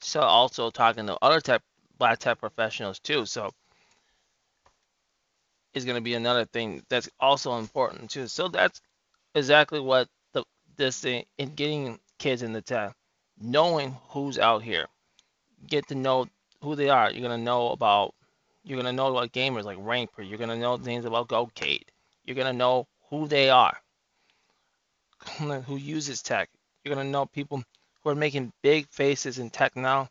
So 0.00 0.20
also 0.20 0.70
talking 0.70 1.06
to 1.06 1.16
other 1.22 1.40
tech 1.40 1.62
black 1.98 2.18
tech 2.18 2.38
professionals 2.38 2.98
too. 2.98 3.26
So 3.26 3.52
is 5.74 5.84
gonna 5.84 6.00
be 6.00 6.14
another 6.14 6.44
thing 6.44 6.82
that's 6.88 7.08
also 7.20 7.58
important 7.58 8.10
too. 8.10 8.26
So 8.26 8.48
that's 8.48 8.80
exactly 9.34 9.80
what 9.80 10.08
the 10.32 10.44
this 10.76 11.00
thing 11.00 11.24
in 11.38 11.54
getting 11.54 11.98
kids 12.18 12.42
in 12.42 12.52
the 12.52 12.62
tech, 12.62 12.94
knowing 13.40 13.96
who's 14.08 14.38
out 14.38 14.62
here, 14.62 14.86
get 15.66 15.86
to 15.88 15.94
know 15.94 16.26
who 16.62 16.74
they 16.74 16.88
are. 16.88 17.10
You're 17.10 17.22
gonna 17.22 17.42
know 17.42 17.70
about 17.70 18.14
you're 18.64 18.76
gonna 18.76 18.92
know 18.92 19.14
about 19.14 19.32
gamers 19.32 19.64
like 19.64 19.78
Ranker. 19.80 20.22
You're 20.22 20.38
gonna 20.38 20.56
know 20.56 20.76
things 20.76 21.04
about 21.04 21.28
GoCade. 21.28 21.84
You're 22.24 22.36
gonna 22.36 22.52
know 22.52 22.86
who 23.10 23.26
they 23.26 23.50
are, 23.50 23.76
who 25.38 25.76
uses 25.76 26.22
tech. 26.22 26.48
You're 26.84 26.94
gonna 26.94 27.08
know 27.08 27.26
people 27.26 27.62
who 28.02 28.10
are 28.10 28.14
making 28.14 28.52
big 28.62 28.88
faces 28.88 29.38
in 29.38 29.50
technology 29.50 30.08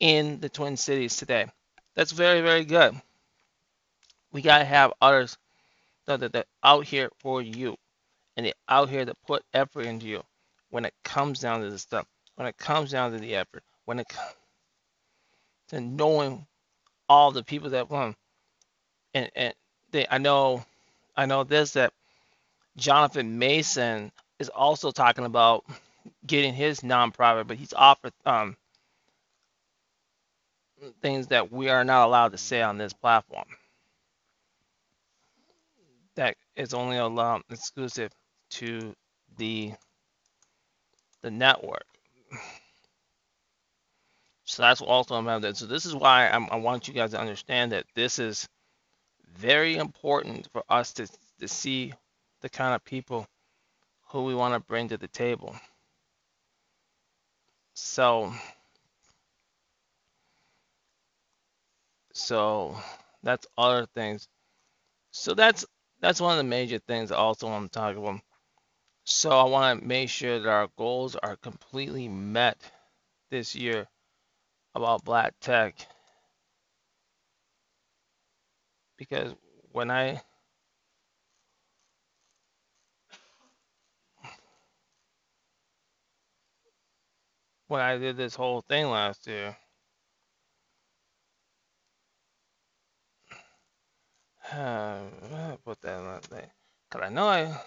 in 0.00 0.40
the 0.40 0.48
Twin 0.48 0.76
Cities 0.76 1.16
today. 1.16 1.46
That's 1.94 2.12
very, 2.12 2.42
very 2.42 2.64
good. 2.64 2.94
We 4.32 4.42
gotta 4.42 4.64
have 4.64 4.92
others 5.00 5.36
that, 6.06 6.32
that 6.32 6.46
out 6.62 6.84
here 6.84 7.10
for 7.18 7.40
you, 7.40 7.76
and 8.36 8.46
they're 8.46 8.52
out 8.68 8.90
here 8.90 9.04
to 9.04 9.14
put 9.26 9.44
effort 9.54 9.86
into 9.86 10.06
you. 10.06 10.22
When 10.70 10.84
it 10.84 10.94
comes 11.02 11.40
down 11.40 11.62
to 11.62 11.70
the 11.70 11.78
stuff, 11.78 12.06
when 12.34 12.46
it 12.46 12.58
comes 12.58 12.90
down 12.90 13.12
to 13.12 13.18
the 13.18 13.34
effort, 13.34 13.62
when 13.86 13.98
it 13.98 14.08
comes 14.08 14.34
to 15.68 15.80
knowing 15.80 16.46
all 17.08 17.32
the 17.32 17.44
people 17.44 17.70
that 17.70 17.90
won. 17.90 18.14
And 19.14 19.30
and 19.36 19.54
they, 19.92 20.06
I 20.10 20.18
know, 20.18 20.64
I 21.16 21.26
know 21.26 21.44
this 21.44 21.72
that 21.72 21.92
Jonathan 22.76 23.38
Mason 23.38 24.12
is 24.38 24.48
also 24.50 24.90
talking 24.90 25.24
about 25.26 25.64
getting 26.26 26.54
his 26.54 26.80
nonprofit, 26.80 27.48
but 27.48 27.58
he's 27.58 27.72
offered 27.74 28.12
um, 28.26 28.56
things 31.02 31.28
that 31.28 31.52
we 31.52 31.70
are 31.70 31.84
not 31.84 32.06
allowed 32.06 32.32
to 32.32 32.38
say 32.38 32.62
on 32.62 32.78
this 32.78 32.92
platform. 32.94 33.46
That 36.16 36.36
is 36.56 36.74
only 36.74 36.98
allowed 36.98 37.42
exclusive 37.50 38.12
to 38.52 38.94
the 39.38 39.72
the 41.22 41.30
network. 41.30 41.84
So 44.48 44.62
that's 44.62 44.80
also 44.80 45.14
about 45.16 45.42
that. 45.42 45.58
So 45.58 45.66
this 45.66 45.84
is 45.84 45.94
why 45.94 46.26
I'm, 46.26 46.48
i 46.50 46.56
want 46.56 46.88
you 46.88 46.94
guys 46.94 47.10
to 47.10 47.20
understand 47.20 47.72
that 47.72 47.84
this 47.94 48.18
is 48.18 48.48
very 49.36 49.76
important 49.76 50.48
for 50.52 50.64
us 50.70 50.94
to, 50.94 51.06
to 51.40 51.46
see 51.46 51.92
the 52.40 52.48
kind 52.48 52.74
of 52.74 52.82
people 52.82 53.26
who 54.08 54.24
we 54.24 54.34
want 54.34 54.54
to 54.54 54.60
bring 54.60 54.88
to 54.88 54.96
the 54.96 55.06
table. 55.06 55.54
So, 57.74 58.32
so 62.14 62.74
that's 63.22 63.46
other 63.58 63.84
things. 63.94 64.28
So 65.10 65.34
that's 65.34 65.66
that's 66.00 66.22
one 66.22 66.32
of 66.32 66.38
the 66.38 66.48
major 66.48 66.78
things 66.78 67.12
I 67.12 67.16
also 67.16 67.48
I'm 67.48 67.68
talking 67.68 68.02
about. 68.02 68.20
So 69.04 69.28
I 69.28 69.44
want 69.44 69.80
to 69.80 69.86
make 69.86 70.08
sure 70.08 70.38
that 70.38 70.48
our 70.48 70.68
goals 70.78 71.16
are 71.16 71.36
completely 71.36 72.08
met 72.08 72.56
this 73.30 73.54
year 73.54 73.86
about 74.74 75.04
black 75.04 75.34
tech. 75.40 75.74
Because 78.96 79.34
when 79.72 79.90
I 79.90 80.20
when 87.68 87.80
I 87.80 87.98
did 87.98 88.16
this 88.16 88.34
whole 88.34 88.60
thing 88.62 88.90
last 88.90 89.26
year 89.26 89.56
uh, 94.52 95.00
put 95.64 95.80
that 95.82 95.98
in 95.98 96.04
that 96.06 96.50
because 96.90 97.02
I 97.02 97.08
know 97.10 97.28
I 97.28 97.60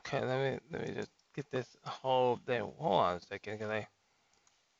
Okay, 0.00 0.24
let 0.24 0.38
me 0.52 0.58
let 0.72 0.88
me 0.88 0.94
just 0.94 1.10
get 1.34 1.50
this 1.50 1.76
whole 1.84 2.38
thing. 2.46 2.60
Hold 2.78 3.00
on 3.00 3.16
a 3.16 3.20
second, 3.20 3.58
cause 3.60 3.70
I 3.70 3.88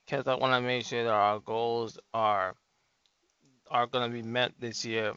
because 0.06 0.26
I 0.26 0.34
want 0.36 0.54
to 0.54 0.60
make 0.60 0.84
sure 0.86 1.04
that 1.04 1.12
our 1.12 1.40
goals 1.40 1.98
are 2.14 2.54
are 3.70 3.86
gonna 3.86 4.08
be 4.12 4.22
met 4.22 4.52
this 4.60 4.84
year. 4.84 5.14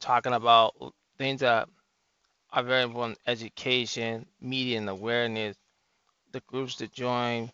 Talking 0.00 0.34
about 0.34 0.74
things 1.18 1.40
that 1.40 1.68
are 2.52 2.62
very 2.62 2.82
important. 2.84 3.18
Education, 3.26 4.26
media 4.40 4.78
and 4.78 4.88
awareness, 4.88 5.56
the 6.32 6.40
groups 6.48 6.76
to 6.76 6.88
join, 6.88 7.50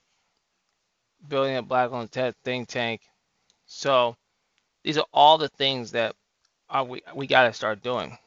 building 1.29 1.57
a 1.57 1.63
black 1.63 1.93
owned 1.93 2.13
tech 2.13 2.35
think 2.45 2.69
tank. 2.69 3.03
So 3.67 4.17
these 4.85 4.99
are 4.99 5.07
all 5.13 5.39
the 5.39 5.49
things 5.51 5.93
that 5.93 6.15
are 6.71 6.85
we 6.85 7.03
we 7.15 7.27
gotta 7.27 7.53
start 7.53 7.83
doing. 7.83 8.19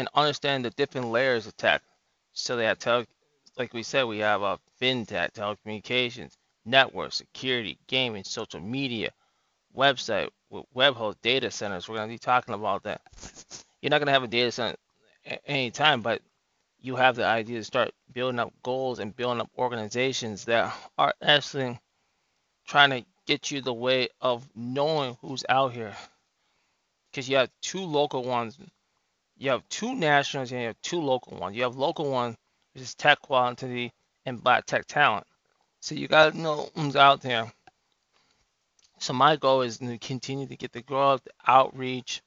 And 0.00 0.08
understand 0.14 0.64
the 0.64 0.70
different 0.70 1.08
layers 1.08 1.46
of 1.46 1.54
tech. 1.58 1.82
So 2.32 2.56
they 2.56 2.64
have 2.64 2.78
tele 2.78 3.04
like 3.58 3.74
we 3.74 3.82
said, 3.82 4.04
we 4.04 4.20
have 4.20 4.40
a 4.40 4.58
fintech, 4.80 5.32
telecommunications, 5.32 6.38
network, 6.64 7.12
security, 7.12 7.78
gaming, 7.86 8.24
social 8.24 8.60
media, 8.60 9.10
website, 9.76 10.30
web 10.72 10.94
host, 10.94 11.20
data 11.20 11.50
centers. 11.50 11.86
We're 11.86 11.96
gonna 11.96 12.08
be 12.08 12.16
talking 12.16 12.54
about 12.54 12.84
that. 12.84 13.02
You're 13.82 13.90
not 13.90 13.98
gonna 13.98 14.12
have 14.12 14.22
a 14.22 14.26
data 14.26 14.50
center 14.50 14.78
anytime, 15.44 16.00
but 16.00 16.22
you 16.80 16.96
have 16.96 17.16
the 17.16 17.26
idea 17.26 17.58
to 17.58 17.64
start 17.64 17.90
building 18.10 18.38
up 18.40 18.54
goals 18.62 19.00
and 19.00 19.14
building 19.14 19.42
up 19.42 19.50
organizations 19.58 20.46
that 20.46 20.74
are 20.96 21.12
actually 21.20 21.78
trying 22.66 22.88
to 22.88 23.04
get 23.26 23.50
you 23.50 23.60
the 23.60 23.74
way 23.74 24.08
of 24.22 24.48
knowing 24.54 25.18
who's 25.20 25.44
out 25.50 25.74
here. 25.74 25.94
Because 27.10 27.28
you 27.28 27.36
have 27.36 27.50
two 27.60 27.84
local 27.84 28.24
ones, 28.24 28.56
you 29.40 29.50
have 29.50 29.66
two 29.70 29.94
nationals, 29.94 30.52
and 30.52 30.60
you 30.60 30.66
have 30.66 30.80
two 30.82 31.00
local 31.00 31.38
ones. 31.38 31.56
You 31.56 31.62
have 31.62 31.74
local 31.74 32.10
one, 32.10 32.36
which 32.74 32.82
is 32.82 32.94
tech 32.94 33.22
quality 33.22 33.90
and 34.26 34.44
black 34.44 34.66
tech 34.66 34.84
talent. 34.84 35.26
So 35.80 35.94
you 35.94 36.08
gotta 36.08 36.36
know 36.36 36.68
who's 36.74 36.94
out 36.94 37.22
there. 37.22 37.50
So 38.98 39.14
my 39.14 39.36
goal 39.36 39.62
is 39.62 39.78
to 39.78 39.96
continue 39.96 40.46
to 40.46 40.56
get 40.56 40.72
the 40.72 40.82
growth, 40.82 41.24
the 41.24 41.30
outreach, 41.46 42.20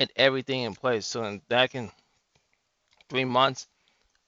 and 0.00 0.10
everything 0.16 0.62
in 0.62 0.74
place. 0.74 1.06
So 1.06 1.22
in 1.24 1.42
back 1.46 1.74
in 1.74 1.90
three 3.10 3.26
months, 3.26 3.66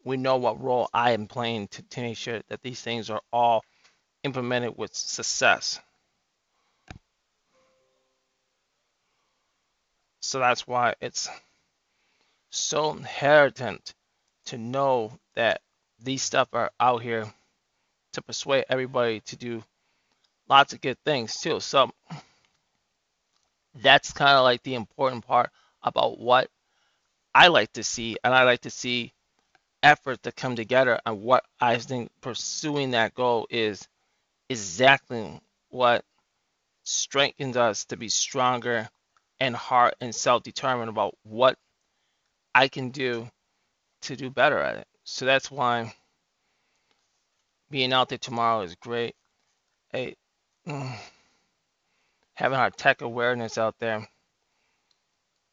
we 0.04 0.19
know 0.19 0.37
what 0.37 0.62
role 0.62 0.90
I 0.92 1.12
am 1.12 1.26
playing 1.26 1.69
to, 1.69 1.83
to 1.83 2.00
make 2.02 2.19
sure 2.19 2.42
that 2.49 2.61
these 2.61 2.83
things 2.83 3.09
are 3.09 3.23
all 3.33 3.64
implemented 4.23 4.76
with 4.76 4.95
success. 4.95 5.80
So 10.21 10.39
that's 10.39 10.67
why 10.67 10.95
it's 11.00 11.29
so 12.50 12.91
inherent 12.93 13.95
to 14.47 14.59
know 14.59 15.19
that 15.35 15.62
these 16.03 16.23
stuff 16.23 16.49
are 16.53 16.71
out 16.79 17.03
here 17.03 17.33
to 18.12 18.23
persuade 18.23 18.65
everybody 18.69 19.21
to 19.21 19.37
do 19.37 19.62
lots 20.49 20.73
of 20.73 20.81
good 20.81 20.99
things 21.05 21.37
too. 21.41 21.61
So 21.61 21.91
that's 23.75 24.12
kind 24.12 24.37
of 24.37 24.45
like 24.45 24.62
the 24.62 24.75
important 24.75 25.27
part 25.27 25.50
about 25.83 26.19
what 26.19 26.50
I 27.35 27.49
like 27.49 27.73
to 27.75 27.85
see, 27.85 28.17
and 28.25 28.35
I 28.35 28.43
like 28.43 28.62
to 28.62 28.71
see 28.71 29.12
effort 29.83 30.23
to 30.25 30.33
come 30.33 30.57
together. 30.57 30.99
And 31.07 31.23
what 31.23 31.45
I 31.61 31.77
think 31.77 32.11
pursuing 32.21 32.91
that 32.91 33.15
goal 33.15 33.47
is 33.49 33.87
exactly 34.49 35.41
what 35.69 36.05
strengthens 36.83 37.57
us 37.57 37.85
to 37.87 37.97
be 37.97 38.09
stronger 38.09 38.89
and 39.40 39.56
heart 39.56 39.94
and 40.00 40.14
self-determined 40.14 40.90
about 40.90 41.14
what 41.25 41.56
I 42.54 42.68
can 42.68 42.90
do 42.90 43.28
to 44.02 44.16
do 44.16 44.30
better 44.30 44.59
at 44.59 44.76
it. 44.76 44.87
So 45.04 45.26
that's 45.26 45.50
why 45.50 45.94
being 47.70 47.92
out 47.92 48.09
there 48.11 48.18
tomorrow 48.18 48.62
is 48.62 48.75
great. 48.76 49.14
Hey, 49.92 50.16
mm, 50.68 50.94
having 52.35 52.59
our 52.59 52.70
tech 52.70 53.02
awareness 53.02 53.59
out 53.59 53.76
there 53.80 54.09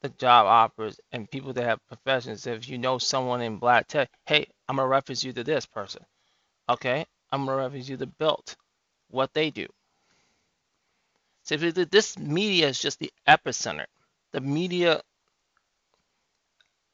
the 0.01 0.09
job 0.09 0.45
offers 0.45 0.99
and 1.11 1.29
people 1.29 1.53
that 1.53 1.63
have 1.65 1.87
professions. 1.87 2.47
If 2.47 2.69
you 2.69 2.77
know 2.77 2.97
someone 2.97 3.41
in 3.41 3.57
black 3.57 3.87
tech, 3.87 4.09
hey, 4.25 4.47
I'm 4.67 4.77
gonna 4.77 4.87
reference 4.87 5.23
you 5.23 5.33
to 5.33 5.43
this 5.43 5.65
person. 5.65 6.03
Okay, 6.69 7.05
I'm 7.31 7.45
gonna 7.45 7.57
reference 7.57 7.89
you 7.89 7.97
to 7.97 8.07
Built, 8.07 8.55
what 9.09 9.33
they 9.33 9.51
do. 9.51 9.67
So 11.47 11.55
this 11.55 12.19
media 12.19 12.67
is 12.67 12.77
just 12.77 12.99
the 12.99 13.09
epicenter, 13.25 13.85
the 14.33 14.41
media 14.41 15.01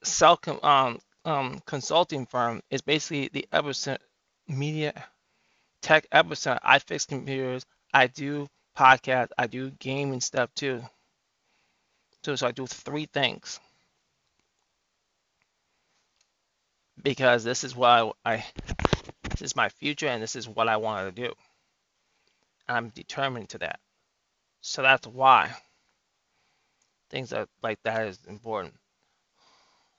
self 0.03 0.47
um, 0.47 0.99
um, 1.25 1.59
consulting 1.65 2.27
firm 2.27 2.61
is 2.69 2.81
basically 2.81 3.29
the 3.33 3.47
epicenter 3.51 3.97
media 4.47 4.93
tech 5.81 6.07
epicenter. 6.11 6.59
I 6.61 6.77
fix 6.77 7.07
computers. 7.07 7.65
I 7.91 8.05
do 8.05 8.47
podcasts. 8.77 9.31
I 9.39 9.47
do 9.47 9.71
gaming 9.71 10.21
stuff 10.21 10.53
too. 10.53 10.83
So, 12.23 12.35
so 12.35 12.45
I 12.45 12.51
do 12.51 12.67
three 12.67 13.07
things 13.07 13.59
because 17.01 17.43
this 17.43 17.63
is 17.63 17.75
what 17.75 17.89
I, 17.89 18.11
I 18.23 18.45
this 19.31 19.41
is 19.41 19.55
my 19.55 19.69
future 19.69 20.05
and 20.05 20.21
this 20.21 20.35
is 20.35 20.47
what 20.47 20.67
I 20.67 20.77
want 20.77 21.15
to 21.15 21.23
do. 21.23 21.33
I'm 22.69 22.89
determined 22.89 23.49
to 23.49 23.57
that. 23.57 23.79
So 24.65 24.81
that's 24.81 25.05
why 25.05 25.51
things 27.09 27.33
like 27.61 27.79
that 27.83 28.07
is 28.07 28.17
important. 28.29 28.73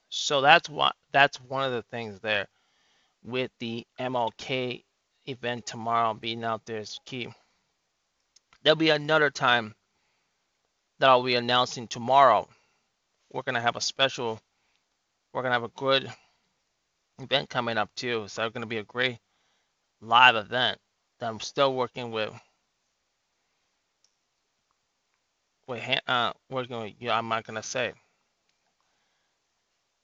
So 0.08 0.40
that's 0.40 0.70
what 0.70 0.96
that's 1.12 1.36
one 1.36 1.64
of 1.64 1.72
the 1.72 1.82
things 1.82 2.18
there 2.20 2.48
with 3.22 3.50
the 3.60 3.86
MLK 4.00 4.82
event 5.28 5.66
tomorrow 5.66 6.14
being 6.14 6.44
out 6.44 6.64
there 6.64 6.78
is 6.78 6.98
key. 7.04 7.28
There'll 8.62 8.76
be 8.76 8.88
another 8.88 9.28
time 9.28 9.74
that 10.98 11.10
I'll 11.10 11.22
be 11.22 11.34
announcing 11.34 11.86
tomorrow. 11.86 12.48
We're 13.30 13.42
gonna 13.42 13.60
have 13.60 13.76
a 13.76 13.82
special, 13.82 14.40
we're 15.34 15.42
gonna 15.42 15.54
have 15.54 15.64
a 15.64 15.68
good 15.68 16.10
event 17.20 17.50
coming 17.50 17.76
up 17.76 17.90
too. 17.96 18.28
So 18.28 18.46
it's 18.46 18.54
gonna 18.54 18.64
be 18.64 18.78
a 18.78 18.84
great 18.84 19.18
live 20.00 20.36
event 20.36 20.78
that 21.20 21.28
I'm 21.28 21.40
still 21.40 21.74
working 21.74 22.12
with. 22.12 22.32
With 25.66 25.82
uh, 26.06 26.32
working 26.50 26.80
with 26.80 26.94
you, 26.98 27.10
I'm 27.10 27.28
not 27.28 27.44
gonna 27.46 27.62
say 27.62 27.92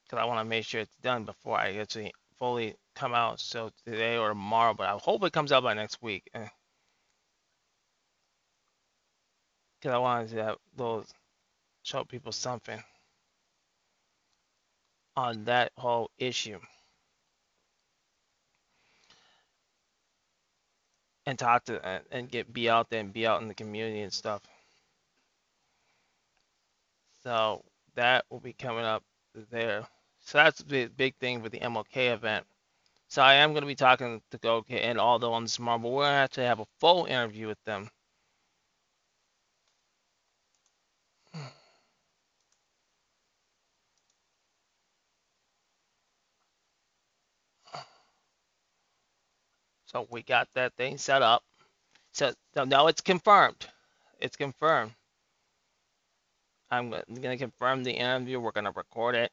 because 0.05 0.23
I 0.23 0.25
want 0.27 0.41
to 0.41 0.45
make 0.45 0.65
sure 0.65 0.81
it's 0.81 0.97
done 1.03 1.25
before 1.25 1.59
I 1.59 1.77
actually 1.77 2.13
fully 2.39 2.75
come 2.95 3.15
out. 3.15 3.41
So 3.41 3.71
today 3.87 4.17
or 4.17 4.31
tomorrow, 4.31 4.75
but 4.75 4.89
I 4.89 4.99
hope 4.99 5.25
it 5.25 5.33
comes 5.33 5.53
out 5.53 5.63
by 5.63 5.75
next 5.75 6.03
week. 6.03 6.25
Eh. 6.35 6.47
because 9.81 9.95
I 9.95 9.99
wanted 9.99 10.31
to 10.31 10.57
those 10.77 11.07
show 11.83 12.05
people 12.05 12.33
something 12.33 12.83
on 15.17 15.45
that 15.45 15.73
whole 15.77 16.11
issue 16.19 16.59
and 21.27 21.39
talk 21.39 21.65
to 21.67 22.03
and 22.11 22.31
get 22.31 22.53
be 22.53 22.69
out 22.69 22.91
there 22.91 23.01
and 23.01 23.13
be 23.13 23.27
out 23.27 23.43
in 23.43 23.49
the 23.49 23.55
community 23.55 24.03
and 24.03 24.13
stuff. 24.13 24.43
So 27.25 27.65
that 27.97 28.25
will 28.31 28.41
be 28.41 28.53
coming 28.53 28.85
up 28.85 29.03
there. 29.51 29.87
So 30.21 30.39
that's 30.39 30.63
the 30.63 30.87
big 30.87 31.17
thing 31.17 31.43
with 31.43 31.53
the 31.53 31.61
MLK 31.61 32.13
event. 32.13 32.47
So 33.09 33.23
I 33.23 33.35
am 33.35 33.53
going 33.53 33.63
to 33.63 33.67
be 33.67 33.75
talking 33.75 34.23
to 34.31 34.39
Go 34.39 34.65
and 34.69 34.99
all 34.99 35.19
the 35.19 35.31
ones 35.31 35.55
tomorrow, 35.55 35.79
but 35.79 35.91
we're 35.91 36.05
going 36.05 36.13
to 36.13 36.19
actually 36.19 36.47
have 36.47 36.61
a 36.61 36.67
full 36.81 37.07
interview 37.07 37.49
with 37.49 37.63
them 37.65 37.91
So 49.91 50.07
we 50.11 50.23
got 50.23 50.49
that 50.55 50.75
thing 50.77 50.99
set 50.99 51.23
up. 51.23 51.43
So, 52.13 52.33
so 52.55 52.65
now 52.65 52.87
it's 52.87 53.01
confirmed. 53.01 53.67
It's 54.21 54.37
confirmed. 54.37 54.93
I'm 56.71 56.91
to 57.23 57.37
confirm 57.37 57.83
the 57.83 57.93
interview. 57.93 58.41
We're 58.41 58.53
to 58.65 58.73
record 58.73 59.15
it. 59.15 59.33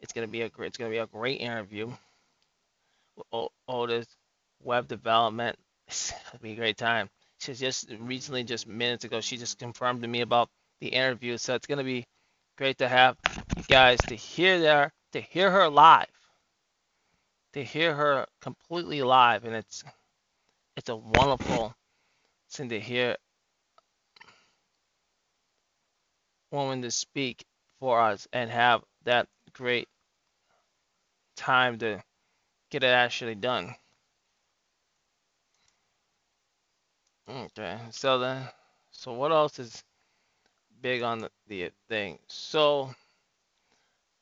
It's 0.00 0.12
to 0.26 0.30
be 0.30 0.42
a 0.42 0.48
great, 0.48 0.68
it's 0.68 0.78
to 0.90 0.94
be 0.94 0.98
a 0.98 1.06
great 1.06 1.40
interview. 1.40 1.90
Otis 3.66 4.06
web 4.62 4.86
development. 4.86 5.56
It'll 5.88 6.42
be 6.42 6.52
a 6.52 6.56
great 6.56 6.76
time. 6.76 7.08
She's 7.38 7.60
just 7.60 7.90
recently, 8.00 8.44
just 8.44 8.66
minutes 8.66 9.04
ago, 9.04 9.20
she 9.20 9.36
just 9.36 9.58
confirmed 9.58 10.02
to 10.02 10.08
me 10.08 10.20
about 10.20 10.48
the 10.80 10.88
interview. 10.88 11.36
So 11.38 11.54
it's 11.54 11.66
to 11.66 11.84
be 11.84 12.04
great 12.56 12.78
to 12.78 12.88
have 12.88 13.16
you 13.56 13.62
guys 13.68 13.98
to 14.08 14.14
hear 14.14 14.60
there, 14.60 14.92
to 15.12 15.20
hear 15.20 15.50
her 15.50 15.68
live 15.68 16.08
to 17.52 17.64
hear 17.64 17.94
her 17.94 18.26
completely 18.40 19.02
live, 19.02 19.44
and 19.44 19.54
it's 19.54 19.84
it's 20.76 20.88
a 20.88 20.96
wonderful 20.96 21.74
thing 22.50 22.68
to 22.68 22.80
hear 22.80 23.16
woman 26.50 26.82
to 26.82 26.90
speak 26.90 27.44
for 27.80 28.00
us 28.00 28.26
and 28.32 28.50
have 28.50 28.82
that 29.04 29.28
great 29.52 29.88
time 31.36 31.78
to 31.78 32.02
get 32.70 32.82
it 32.82 32.88
actually 32.88 33.34
done. 33.34 33.74
Okay, 37.28 37.78
so 37.90 38.18
then, 38.18 38.48
so 38.90 39.12
what 39.12 39.32
else 39.32 39.58
is 39.58 39.84
big 40.80 41.02
on 41.02 41.18
the, 41.18 41.30
the 41.48 41.70
thing? 41.88 42.18
So 42.28 42.90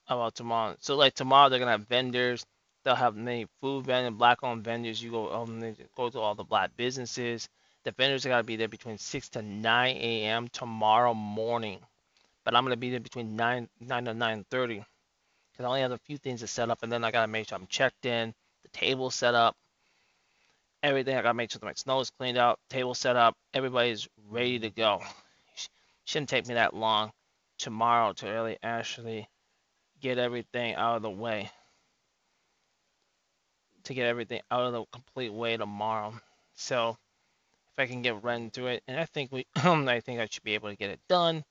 about 0.08 0.34
tomorrow. 0.34 0.76
So 0.80 0.96
like 0.96 1.14
tomorrow 1.14 1.48
they're 1.48 1.58
gonna 1.58 1.72
have 1.72 1.88
vendors. 1.88 2.44
They'll 2.84 2.94
have 2.94 3.16
many 3.16 3.46
food 3.60 3.86
vendors, 3.86 4.16
black-owned 4.16 4.64
vendors. 4.64 5.02
You 5.02 5.10
go 5.10 5.32
um, 5.32 5.76
go 5.96 6.08
to 6.10 6.20
all 6.20 6.34
the 6.34 6.44
black 6.44 6.76
businesses. 6.76 7.48
The 7.84 7.92
vendors 7.92 8.26
are 8.26 8.30
gotta 8.30 8.44
be 8.44 8.56
there 8.56 8.68
between 8.68 8.98
6 8.98 9.28
to 9.30 9.42
9 9.42 9.96
a.m. 9.96 10.48
tomorrow 10.48 11.14
morning. 11.14 11.78
But 12.46 12.54
I'm 12.54 12.62
gonna 12.62 12.76
be 12.76 12.90
there 12.90 13.00
between 13.00 13.34
9 13.34 13.68
9 13.80 14.04
to 14.04 14.14
9:30 14.14 14.84
because 15.50 15.64
I 15.64 15.66
only 15.66 15.80
have 15.80 15.90
a 15.90 15.98
few 15.98 16.16
things 16.16 16.40
to 16.40 16.46
set 16.46 16.70
up, 16.70 16.84
and 16.84 16.92
then 16.92 17.02
I 17.02 17.10
gotta 17.10 17.26
make 17.26 17.48
sure 17.48 17.58
I'm 17.58 17.66
checked 17.66 18.06
in, 18.06 18.32
the 18.62 18.68
table 18.68 19.10
set 19.10 19.34
up, 19.34 19.56
everything. 20.80 21.16
I 21.16 21.22
gotta 21.22 21.34
make 21.34 21.50
sure 21.50 21.58
my 21.64 21.74
snow 21.74 21.98
is 21.98 22.10
cleaned 22.10 22.38
out, 22.38 22.60
table 22.70 22.94
set 22.94 23.16
up, 23.16 23.36
everybody's 23.52 24.06
ready 24.28 24.60
to 24.60 24.70
go. 24.70 25.02
Shouldn't 26.04 26.28
take 26.28 26.46
me 26.46 26.54
that 26.54 26.72
long 26.72 27.10
tomorrow 27.58 28.12
to 28.12 28.28
really 28.28 28.58
actually 28.62 29.28
get 30.00 30.18
everything 30.18 30.76
out 30.76 30.94
of 30.94 31.02
the 31.02 31.10
way. 31.10 31.50
To 33.84 33.94
get 33.94 34.06
everything 34.06 34.40
out 34.52 34.66
of 34.66 34.72
the 34.72 34.84
complete 34.92 35.32
way 35.32 35.56
tomorrow. 35.56 36.14
So 36.54 36.90
if 37.72 37.78
I 37.78 37.86
can 37.86 38.02
get 38.02 38.22
right 38.22 38.40
into 38.40 38.68
it, 38.68 38.84
and 38.86 39.00
I 39.00 39.04
think 39.04 39.32
we, 39.32 39.46
I 39.56 39.98
think 39.98 40.20
I 40.20 40.28
should 40.30 40.44
be 40.44 40.54
able 40.54 40.68
to 40.68 40.76
get 40.76 40.90
it 40.90 41.00
done. 41.08 41.44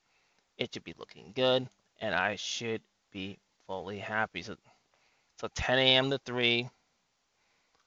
It 0.58 0.72
should 0.72 0.84
be 0.84 0.94
looking 0.98 1.32
good, 1.34 1.68
and 2.00 2.14
I 2.14 2.36
should 2.36 2.82
be 3.12 3.38
fully 3.66 3.98
happy. 3.98 4.42
So, 4.42 4.56
so 5.40 5.48
10 5.54 5.78
a.m. 5.78 6.10
to 6.10 6.18
3. 6.24 6.68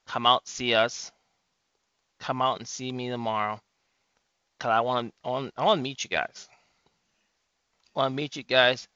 Come 0.06 0.26
out, 0.26 0.46
see 0.46 0.74
us. 0.74 1.10
Come 2.20 2.42
out 2.42 2.58
and 2.58 2.68
see 2.68 2.92
me 2.92 3.08
tomorrow. 3.08 3.60
Cause 4.60 4.70
I 4.70 4.80
want 4.80 5.08
to, 5.08 5.14
I 5.24 5.30
want, 5.30 5.54
I 5.56 5.64
want 5.64 5.78
to 5.78 5.82
meet 5.82 6.04
you 6.04 6.10
guys. 6.10 6.48
I 7.96 8.00
want 8.00 8.12
to 8.12 8.16
meet 8.16 8.36
you 8.36 8.42
guys. 8.42 8.86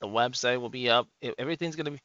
The 0.00 0.06
website 0.06 0.60
will 0.60 0.70
be 0.70 0.88
up. 0.88 1.06
Everything's 1.38 1.76
gonna 1.76 1.90
be. 1.90 2.00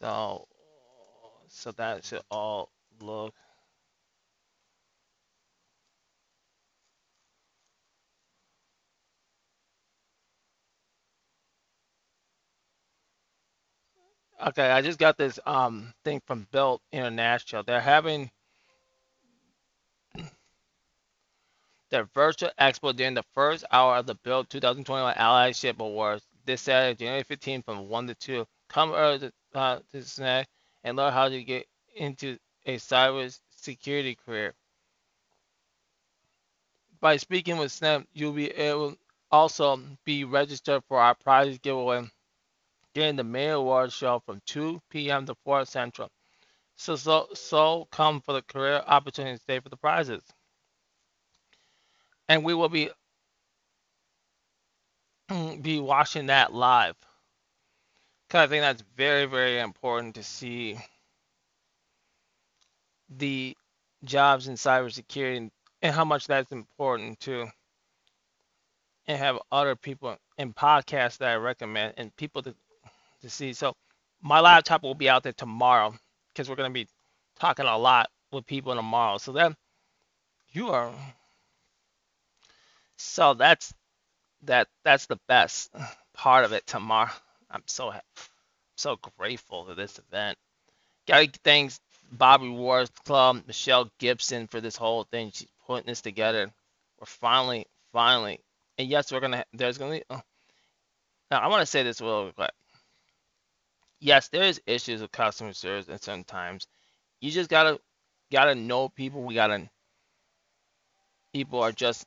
So, 0.00 0.48
so 1.48 1.72
that 1.72 2.04
should 2.04 2.22
all 2.30 2.70
look. 3.00 3.34
Okay, 14.42 14.68
I 14.68 14.82
just 14.82 14.98
got 14.98 15.16
this 15.16 15.38
um 15.46 15.94
thing 16.04 16.20
from 16.26 16.46
Belt 16.50 16.82
International. 16.92 17.62
They're 17.62 17.80
having 17.80 18.30
their 21.90 22.04
virtual 22.14 22.50
expo 22.60 22.94
during 22.94 23.14
the 23.14 23.24
first 23.34 23.64
hour 23.70 23.96
of 23.96 24.06
the 24.06 24.16
Build 24.16 24.50
2021 24.50 25.14
Allyship 25.14 25.78
Awards 25.78 26.26
this 26.44 26.62
Saturday, 26.62 26.96
January 26.96 27.24
15th 27.24 27.64
from 27.64 27.88
1 27.88 28.06
to 28.08 28.14
2. 28.16 28.46
Come 28.68 28.92
early 28.92 29.18
to, 29.20 29.32
uh, 29.54 29.78
to 29.92 30.02
snack 30.02 30.48
and 30.82 30.96
learn 30.96 31.12
how 31.12 31.28
to 31.28 31.44
get 31.44 31.66
into 31.96 32.36
a 32.66 32.76
cyber 32.76 33.38
security 33.50 34.16
career. 34.16 34.52
By 37.00 37.18
speaking 37.18 37.58
with 37.58 37.70
Snap, 37.70 38.06
you'll 38.12 38.32
be 38.32 38.50
able 38.50 38.96
also 39.30 39.80
be 40.04 40.24
registered 40.24 40.82
for 40.88 40.98
our 40.98 41.14
prize 41.14 41.58
giveaway 41.58 42.08
during 42.94 43.16
the 43.16 43.24
main 43.24 43.50
awards 43.50 43.94
show 43.94 44.20
from 44.26 44.40
2 44.46 44.80
p.m. 44.90 45.26
to 45.26 45.34
4 45.44 45.66
central. 45.66 46.08
So, 46.76 46.96
so, 46.96 47.28
so 47.34 47.88
come 47.92 48.20
for 48.20 48.32
the 48.34 48.42
career 48.42 48.82
opportunity, 48.86 49.38
stay 49.38 49.60
for 49.60 49.68
the 49.70 49.76
prizes 49.76 50.22
and 52.28 52.44
we 52.44 52.54
will 52.54 52.70
be 52.70 52.90
be 55.62 55.80
watching 55.80 56.26
that 56.26 56.54
live. 56.54 56.96
Cause 58.30 58.42
I 58.42 58.46
think 58.48 58.62
that's 58.62 58.84
very, 58.96 59.26
very 59.26 59.60
important 59.60 60.16
to 60.16 60.22
see 60.22 60.78
the 63.10 63.56
jobs 64.04 64.48
in 64.48 64.54
cybersecurity 64.54 65.36
and, 65.36 65.50
and 65.82 65.94
how 65.94 66.04
much 66.04 66.26
that's 66.26 66.52
important 66.52 67.20
to 67.20 67.46
and 69.06 69.18
have 69.18 69.38
other 69.52 69.76
people 69.76 70.16
in 70.38 70.52
podcasts 70.54 71.18
that 71.18 71.30
I 71.30 71.36
recommend 71.36 71.94
and 71.98 72.14
people 72.16 72.42
to 72.42 72.54
to 73.24 73.30
see. 73.30 73.52
So 73.52 73.74
my 74.22 74.40
laptop 74.40 74.82
will 74.82 74.94
be 74.94 75.08
out 75.08 75.22
there 75.22 75.32
tomorrow 75.32 75.94
because 76.32 76.48
we're 76.48 76.56
gonna 76.56 76.70
be 76.70 76.88
talking 77.38 77.66
a 77.66 77.76
lot 77.76 78.10
with 78.32 78.46
people 78.46 78.74
tomorrow. 78.74 79.18
So 79.18 79.32
then 79.32 79.56
you 80.52 80.68
are 80.68 80.92
so 82.96 83.34
that's 83.34 83.72
that 84.44 84.68
that's 84.84 85.06
the 85.06 85.18
best 85.28 85.74
part 86.14 86.44
of 86.44 86.52
it 86.52 86.66
tomorrow. 86.66 87.10
I'm 87.50 87.62
so 87.66 87.92
so 88.76 88.98
grateful 89.18 89.64
for 89.64 89.74
this 89.74 89.98
event. 89.98 90.38
Gotta 91.06 91.30
thanks 91.44 91.80
Bobby 92.12 92.48
Wars 92.48 92.90
Club, 93.04 93.42
Michelle 93.46 93.90
Gibson 93.98 94.46
for 94.46 94.60
this 94.60 94.76
whole 94.76 95.04
thing. 95.04 95.30
She's 95.32 95.48
putting 95.66 95.86
this 95.86 96.00
together. 96.00 96.50
We're 96.98 97.06
finally, 97.06 97.66
finally, 97.92 98.40
and 98.78 98.88
yes, 98.88 99.12
we're 99.12 99.20
gonna. 99.20 99.44
There's 99.52 99.78
gonna 99.78 99.96
be. 99.96 100.02
Oh. 100.10 100.22
Now 101.30 101.40
I 101.40 101.48
want 101.48 101.62
to 101.62 101.66
say 101.66 101.82
this 101.82 102.00
real 102.00 102.32
quick. 102.32 102.50
Yes, 104.00 104.28
there 104.28 104.44
is 104.44 104.60
issues 104.66 105.00
with 105.00 105.12
customer 105.12 105.52
service, 105.52 105.88
and 105.88 106.00
sometimes 106.00 106.66
you 107.20 107.30
just 107.30 107.50
gotta 107.50 107.80
gotta 108.30 108.54
know 108.54 108.88
people. 108.88 109.22
We 109.22 109.34
gotta 109.34 109.70
people 111.32 111.60
are 111.62 111.72
just 111.72 112.06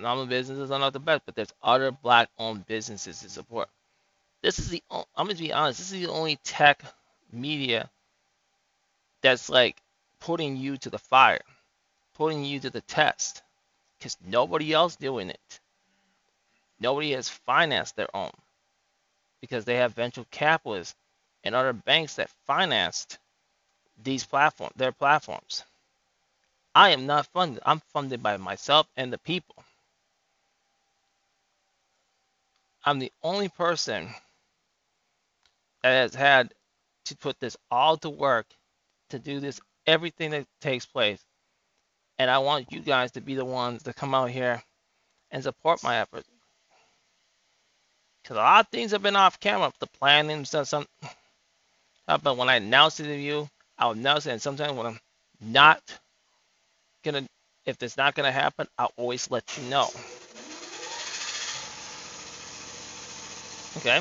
Normal 0.00 0.26
businesses 0.26 0.70
are 0.70 0.78
not 0.78 0.94
the 0.94 1.00
best, 1.00 1.22
but 1.26 1.34
there's 1.34 1.52
other 1.62 1.90
black-owned 1.90 2.66
businesses 2.66 3.20
to 3.20 3.28
support. 3.28 3.68
This 4.42 4.58
is 4.58 4.70
the 4.70 4.82
I'm 4.90 5.26
gonna 5.26 5.34
be 5.34 5.52
honest. 5.52 5.78
This 5.78 5.92
is 5.92 6.06
the 6.06 6.12
only 6.12 6.36
tech 6.44 6.82
media 7.30 7.90
that's 9.20 9.50
like 9.50 9.76
putting 10.18 10.56
you 10.56 10.78
to 10.78 10.90
the 10.90 10.98
fire, 10.98 11.42
putting 12.14 12.44
you 12.44 12.58
to 12.60 12.70
the 12.70 12.80
test, 12.80 13.42
because 13.98 14.16
nobody 14.26 14.72
else 14.72 14.96
doing 14.96 15.28
it. 15.30 15.60
Nobody 16.80 17.12
has 17.12 17.28
financed 17.28 17.96
their 17.96 18.14
own 18.16 18.32
because 19.42 19.66
they 19.66 19.76
have 19.76 19.94
venture 19.94 20.24
capitalists 20.32 20.96
and 21.44 21.54
other 21.54 21.74
banks 21.74 22.16
that 22.16 22.30
financed 22.46 23.18
these 24.04 24.24
platforms, 24.24 24.74
their 24.76 24.92
platforms. 24.92 25.64
I 26.74 26.90
am 26.90 27.06
not 27.06 27.26
funded. 27.26 27.62
I'm 27.66 27.80
funded 27.92 28.22
by 28.22 28.38
myself 28.38 28.88
and 28.96 29.12
the 29.12 29.18
people. 29.18 29.56
I'm 32.84 32.98
the 32.98 33.12
only 33.22 33.48
person 33.50 34.08
that 35.82 35.90
has 35.92 36.14
had 36.14 36.54
to 37.06 37.16
put 37.16 37.38
this 37.40 37.56
all 37.70 37.96
to 37.98 38.10
work 38.10 38.46
to 39.10 39.18
do 39.18 39.40
this 39.40 39.60
everything 39.86 40.30
that 40.32 40.46
takes 40.60 40.86
place. 40.86 41.20
And 42.18 42.30
I 42.30 42.38
want 42.38 42.72
you 42.72 42.80
guys 42.80 43.12
to 43.12 43.20
be 43.20 43.34
the 43.34 43.44
ones 43.44 43.84
to 43.84 43.92
come 43.92 44.14
out 44.14 44.30
here 44.30 44.62
and 45.30 45.42
support 45.42 45.82
my 45.84 45.98
efforts. 45.98 46.28
Because 48.32 48.40
a 48.40 48.44
lot 48.44 48.64
of 48.64 48.70
things 48.70 48.92
have 48.92 49.02
been 49.02 49.14
off 49.14 49.38
camera. 49.40 49.70
The 49.78 49.86
planning 49.86 50.46
stuff, 50.46 50.66
some, 50.66 50.86
uh, 52.08 52.16
but 52.16 52.38
when 52.38 52.48
I 52.48 52.54
announce 52.56 52.98
it 52.98 53.04
to 53.04 53.14
you, 53.14 53.46
I'll 53.78 53.90
announce 53.90 54.24
it. 54.24 54.30
And 54.30 54.40
sometimes 54.40 54.72
when 54.72 54.86
I'm 54.86 54.98
not 55.38 55.82
gonna, 57.04 57.26
if 57.66 57.82
it's 57.82 57.98
not 57.98 58.14
gonna 58.14 58.32
happen, 58.32 58.66
I'll 58.78 58.92
always 58.96 59.30
let 59.30 59.44
you 59.58 59.68
know. 59.68 59.90
Okay. 63.76 64.00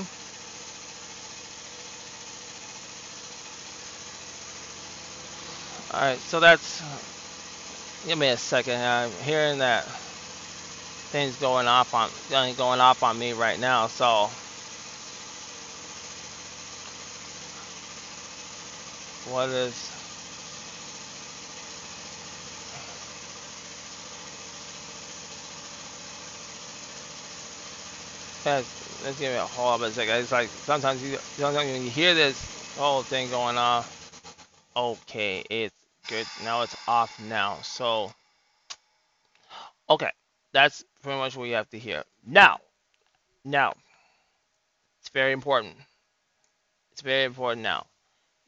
Alright, 5.93 6.19
so 6.19 6.39
that's... 6.39 6.81
Give 8.07 8.17
me 8.17 8.29
a 8.29 8.37
second. 8.37 8.79
I'm 8.79 9.11
hearing 9.25 9.57
that 9.57 9.85
things 11.11 11.35
going 11.35 11.67
off 11.67 11.93
on 11.93 12.09
going 12.29 12.79
off 12.79 13.03
on 13.03 13.19
me 13.19 13.33
right 13.33 13.59
now, 13.59 13.87
so... 13.87 14.29
What 19.29 19.49
is... 19.49 19.91
Let's 28.45 29.19
give 29.19 29.31
me 29.31 29.37
a 29.37 29.45
hold 29.45 29.81
of 29.81 29.87
a 29.87 29.91
second. 29.91 30.15
It's 30.15 30.31
like 30.31 30.49
sometimes 30.65 31.03
you 31.03 31.17
sometimes 31.37 31.71
when 31.71 31.83
you 31.83 31.91
hear 31.91 32.15
this 32.15 32.41
whole 32.75 33.03
thing 33.03 33.29
going 33.29 33.57
on, 33.57 33.83
okay, 34.75 35.43
it's 35.49 35.75
good. 36.07 36.25
Now 36.43 36.61
it's 36.63 36.75
off 36.87 37.19
now. 37.21 37.59
So 37.61 38.11
okay, 39.89 40.09
that's 40.53 40.83
pretty 41.01 41.17
much 41.17 41.35
what 41.35 41.47
you 41.47 41.55
have 41.55 41.69
to 41.69 41.79
hear. 41.79 42.03
Now, 42.25 42.59
now, 43.43 43.73
it's 44.99 45.09
very 45.09 45.31
important. 45.31 45.75
It's 46.91 47.01
very 47.01 47.23
important 47.23 47.63
now. 47.63 47.87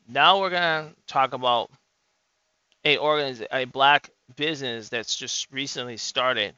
Now 0.07 0.41
we're 0.41 0.49
gonna 0.49 0.93
talk 1.07 1.33
about 1.33 1.71
a 2.83 2.97
organiz 2.97 3.45
a 3.51 3.65
black 3.65 4.09
business 4.35 4.89
that's 4.89 5.15
just 5.15 5.51
recently 5.51 5.97
started. 5.97 6.53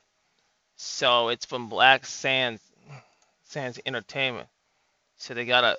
So 0.76 1.30
it's 1.30 1.46
from 1.46 1.70
Black 1.70 2.06
Sands 2.06 2.62
Sands 3.44 3.80
Entertainment. 3.86 4.48
So 5.18 5.34
they 5.34 5.46
got 5.46 5.64
a 5.64 5.78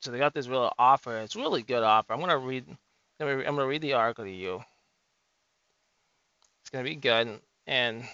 so 0.00 0.10
they 0.10 0.18
got 0.18 0.34
this 0.34 0.48
real 0.48 0.72
offer. 0.78 1.18
It's 1.18 1.36
really 1.36 1.62
good 1.62 1.82
offer. 1.82 2.12
I'm 2.12 2.20
gonna 2.20 2.38
read 2.38 2.66
I'm 3.20 3.44
gonna 3.44 3.66
read 3.66 3.82
the 3.82 3.94
article 3.94 4.24
to 4.24 4.30
you. 4.30 4.62
It's 6.60 6.70
gonna 6.70 6.84
be 6.84 6.96
good 6.96 7.40
and 7.66 8.04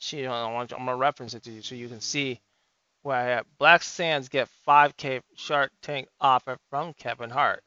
she 0.00 0.26
I'm 0.26 0.66
gonna 0.66 0.96
reference 0.96 1.34
it 1.34 1.44
to 1.44 1.52
you 1.52 1.62
so 1.62 1.76
you 1.76 1.88
can 1.88 2.00
see 2.00 2.40
where 3.02 3.38
I 3.38 3.42
Black 3.58 3.82
Sands 3.82 4.28
get 4.28 4.48
5K 4.66 5.20
Shark 5.36 5.70
Tank 5.82 6.08
offer 6.20 6.58
from 6.70 6.94
Kevin 6.94 7.30
Hart. 7.30 7.62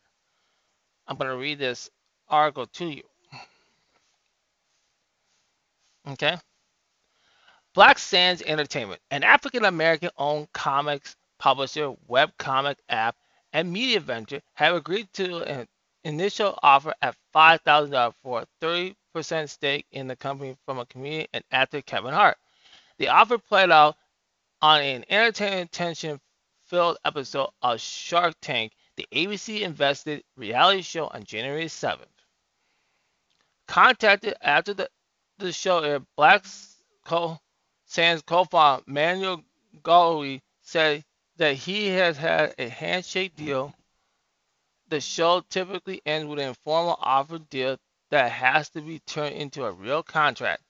I'm 1.07 1.15
gonna 1.17 1.37
read 1.37 1.59
this 1.59 1.89
article 2.27 2.65
to 2.67 2.85
you. 2.85 3.03
Okay. 6.09 6.37
Black 7.73 7.97
Sands 7.99 8.41
Entertainment, 8.45 9.01
an 9.11 9.23
African 9.23 9.65
American 9.65 10.09
owned 10.17 10.51
comics 10.53 11.15
publisher, 11.39 11.93
web 12.07 12.31
comic 12.37 12.77
app, 12.89 13.15
and 13.53 13.71
media 13.71 13.99
venture, 13.99 14.41
have 14.55 14.75
agreed 14.75 15.07
to 15.13 15.43
an 15.43 15.67
initial 16.03 16.57
offer 16.63 16.93
at 17.01 17.15
$5,000 17.35 18.13
for 18.21 18.41
a 18.41 18.47
30% 18.65 18.95
stake 19.21 19.85
in 19.91 20.07
the 20.07 20.15
company 20.15 20.55
from 20.65 20.79
a 20.79 20.85
comedian 20.85 21.27
and 21.33 21.43
actor 21.51 21.81
Kevin 21.81 22.13
Hart. 22.13 22.37
The 22.97 23.09
offer 23.09 23.37
played 23.37 23.69
out 23.69 23.95
on 24.61 24.81
an 24.81 25.05
entertaining 25.09 25.67
tension 25.67 26.19
filled 26.65 26.97
episode 27.05 27.49
of 27.61 27.79
Shark 27.79 28.33
Tank, 28.41 28.71
the 28.95 29.07
ABC 29.11 29.61
invested 29.61 30.23
reality 30.37 30.81
show 30.81 31.07
on 31.07 31.23
January 31.23 31.65
7th. 31.65 32.07
Contacted 33.67 34.35
after 34.41 34.73
the, 34.73 34.89
the 35.37 35.51
show 35.51 35.79
aired, 35.79 36.05
Black 36.15 36.45
Co- 37.05 37.39
Sands 37.85 38.23
co-founder 38.23 38.83
Manuel 38.87 39.43
Goldie 39.83 40.41
said 40.61 41.03
that 41.37 41.55
he 41.55 41.87
has 41.89 42.17
had 42.17 42.55
a 42.57 42.69
handshake 42.69 43.35
deal. 43.35 43.73
The 44.87 45.01
show 45.01 45.41
typically 45.49 46.01
ends 46.05 46.27
with 46.27 46.39
an 46.39 46.49
informal 46.49 46.97
offer 46.99 47.39
deal 47.39 47.77
that 48.13 48.31
has 48.31 48.69
to 48.69 48.79
be 48.79 48.99
turned 48.99 49.33
into 49.33 49.65
a 49.65 49.71
real 49.71 50.03
contract. 50.03 50.61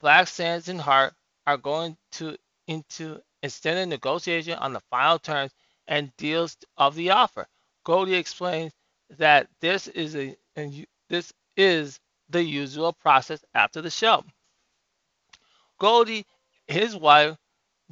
Black 0.00 0.26
Sands 0.26 0.68
and 0.68 0.80
Hart 0.80 1.14
are 1.46 1.56
going 1.56 1.96
to 2.10 2.36
into 2.66 3.20
extended 3.40 3.86
negotiation 3.86 4.54
on 4.54 4.72
the 4.72 4.80
final 4.90 5.20
terms 5.20 5.52
and 5.86 6.10
deals 6.16 6.56
of 6.76 6.96
the 6.96 7.10
offer. 7.10 7.46
Goldie 7.84 8.16
explains 8.16 8.72
that 9.10 9.46
this 9.60 9.86
is 9.86 10.16
a 10.16 10.34
and 10.56 10.84
this 11.08 11.32
is 11.56 12.00
the 12.30 12.42
usual 12.42 12.92
process 12.92 13.44
after 13.54 13.80
the 13.80 13.88
show. 13.88 14.24
Goldie, 15.78 16.26
his 16.66 16.96
wife, 16.96 17.36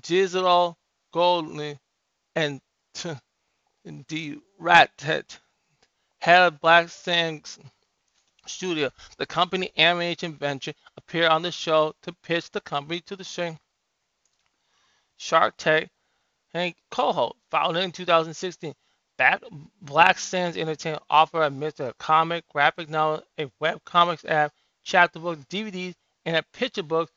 Giselle 0.05 0.76
Goldie, 1.12 1.79
and 2.35 2.61
the 4.09 4.40
Rat 4.59 4.90
head 5.00 6.42
of 6.42 6.61
Black 6.61 6.88
Sands 6.88 7.57
Studio, 8.51 8.91
the 9.19 9.27
company 9.27 9.71
animation 9.77 10.35
venture, 10.35 10.75
appeared 10.97 11.31
on 11.31 11.43
the 11.43 11.53
show 11.53 11.95
to 12.03 12.13
pitch 12.23 12.51
the 12.51 12.61
company 12.61 13.01
to 13.01 13.17
the 13.17 13.25
Shark 15.17 15.55
Tank 15.57 15.89
and 16.55 16.75
co-host. 16.91 17.37
Founded 17.51 17.85
in 17.85 17.93
2016, 17.93 18.75
Back 19.17 19.43
Black 19.83 20.19
Sands 20.19 20.57
Entertainment 20.57 21.03
offer 21.11 21.43
a 21.43 21.51
mix 21.51 21.79
of 21.81 21.99
comic, 21.99 22.49
graphic 22.49 22.89
novel, 22.89 23.23
a 23.39 23.51
web 23.61 23.85
comics 23.85 24.25
app, 24.25 24.53
chapter 24.83 25.19
books, 25.19 25.45
DVDs, 25.51 25.95
and 26.25 26.37
a 26.37 26.43
picture 26.55 26.83
book 26.83 27.11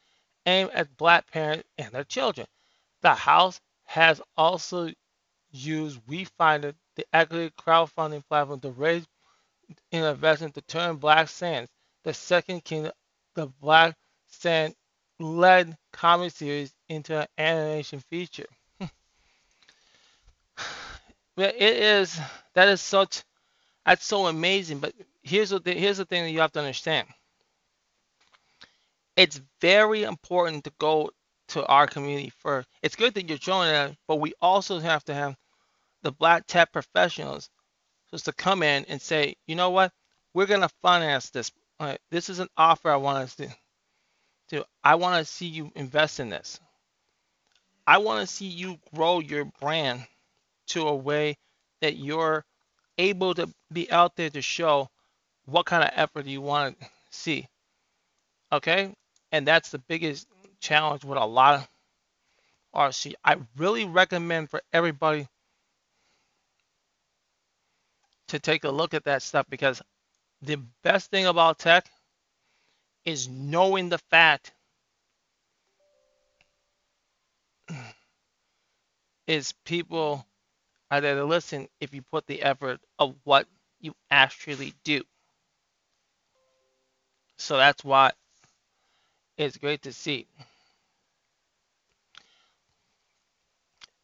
aimed 0.45 0.71
at 0.71 0.97
black 0.97 1.31
parents 1.31 1.63
and 1.77 1.93
their 1.93 2.03
children. 2.03 2.45
The 3.01 3.15
house 3.15 3.61
has 3.85 4.21
also 4.35 4.91
used 5.51 6.05
Wefunder, 6.07 6.73
the 6.95 7.05
equity 7.13 7.53
crowdfunding 7.57 8.27
platform, 8.27 8.59
to 8.61 8.71
raise 8.71 9.05
an 9.91 10.03
investment 10.03 10.55
to 10.55 10.61
turn 10.61 10.97
Black 10.97 11.27
Sands, 11.27 11.69
the 12.03 12.13
second 12.13 12.63
king, 12.63 12.89
the 13.35 13.47
Black 13.47 13.95
Sand 14.27 14.75
led 15.19 15.77
comic 15.91 16.31
series 16.31 16.73
into 16.89 17.19
an 17.19 17.27
animation 17.37 17.99
feature. 17.99 18.47
It 21.35 21.55
is 21.59 22.19
that 22.53 22.67
is 22.67 22.79
such 22.79 23.23
that's 23.85 24.05
so 24.05 24.27
amazing. 24.27 24.79
But 24.79 24.93
here's 25.23 25.49
the 25.49 25.61
here's 25.65 25.97
the 25.97 26.05
thing 26.05 26.23
that 26.23 26.31
you 26.31 26.39
have 26.39 26.51
to 26.53 26.59
understand. 26.59 27.07
It's 29.15 29.41
very 29.61 30.03
important 30.03 30.63
to 30.65 30.71
go 30.79 31.11
to 31.49 31.65
our 31.65 31.87
community 31.87 32.31
first. 32.37 32.67
It's 32.81 32.95
good 32.95 33.13
that 33.15 33.27
you're 33.27 33.37
joining 33.37 33.73
us, 33.75 33.95
but 34.07 34.17
we 34.17 34.33
also 34.41 34.79
have 34.79 35.03
to 35.05 35.13
have 35.13 35.35
the 36.01 36.11
black 36.11 36.45
tech 36.47 36.71
professionals 36.71 37.49
just 38.13 38.25
to 38.25 38.31
come 38.31 38.61
in 38.61 38.85
and 38.89 39.01
say, 39.01 39.35
you 39.47 39.55
know 39.55 39.71
what, 39.71 39.91
we're 40.35 40.45
gonna 40.45 40.69
finance 40.83 41.31
this. 41.31 41.51
Right, 41.79 41.99
this 42.11 42.29
is 42.29 42.37
an 42.37 42.47
offer 42.55 42.91
I 42.91 42.97
want 42.97 43.23
us 43.23 43.35
to 43.37 43.49
do. 44.49 44.63
I 44.83 44.95
want 44.95 45.17
to 45.17 45.31
see 45.31 45.47
you 45.47 45.71
invest 45.75 46.19
in 46.19 46.29
this. 46.29 46.59
I 47.87 47.97
want 47.97 48.21
to 48.21 48.33
see 48.33 48.45
you 48.45 48.77
grow 48.93 49.19
your 49.19 49.45
brand 49.59 50.05
to 50.67 50.87
a 50.87 50.95
way 50.95 51.37
that 51.81 51.97
you're 51.97 52.45
able 52.99 53.33
to 53.33 53.49
be 53.71 53.91
out 53.91 54.15
there 54.15 54.29
to 54.29 54.41
show 54.41 54.89
what 55.45 55.65
kind 55.65 55.83
of 55.83 55.89
effort 55.95 56.27
you 56.27 56.39
want 56.39 56.79
to 56.79 56.87
see. 57.09 57.47
Okay? 58.51 58.93
And 59.31 59.47
that's 59.47 59.71
the 59.71 59.79
biggest 59.79 60.27
challenge 60.59 61.03
with 61.03 61.17
a 61.17 61.25
lot 61.25 61.55
of 61.55 61.67
RC. 62.75 63.15
I 63.25 63.37
really 63.57 63.85
recommend 63.85 64.51
for 64.51 64.61
everybody 64.71 65.27
to 68.33 68.39
take 68.39 68.63
a 68.63 68.71
look 68.71 68.95
at 68.95 69.03
that 69.03 69.21
stuff 69.21 69.45
because 69.47 69.79
the 70.41 70.57
best 70.83 71.11
thing 71.11 71.27
about 71.27 71.59
tech 71.59 71.85
is 73.05 73.29
knowing 73.29 73.89
the 73.89 73.99
fact 74.09 74.51
is 79.27 79.53
people 79.65 80.25
are 80.89 80.99
there 80.99 81.15
to 81.15 81.25
listen 81.25 81.67
if 81.79 81.93
you 81.93 82.01
put 82.01 82.25
the 82.25 82.41
effort 82.41 82.79
of 82.97 83.13
what 83.23 83.47
you 83.81 83.93
actually 84.09 84.73
do. 84.83 85.03
So 87.37 87.57
that's 87.57 87.83
why 87.83 88.13
it's 89.37 89.57
great 89.57 89.83
to 89.83 89.93
see. 89.93 90.25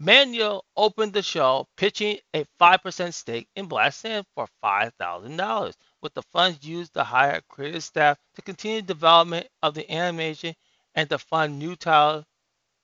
Manuel 0.02 0.64
opened 0.78 1.12
the 1.12 1.22
show 1.22 1.68
pitching 1.76 2.20
a 2.34 2.46
5% 2.62 3.14
stake 3.14 3.50
in 3.56 3.66
Black 3.66 3.92
Sand 3.92 4.26
for 4.34 4.48
$5,000, 4.64 5.74
with 6.02 6.14
the 6.14 6.22
funds 6.32 6.66
used 6.66 6.94
to 6.94 7.04
hire 7.04 7.42
creative 7.50 7.84
staff 7.84 8.18
to 8.36 8.42
continue 8.42 8.82
development 8.82 9.48
of 9.62 9.74
the 9.74 9.92
animation 9.92 10.56
and 10.96 11.10
to 11.10 11.18
fund 11.18 11.60
new 11.60 11.76
titles 11.76 12.24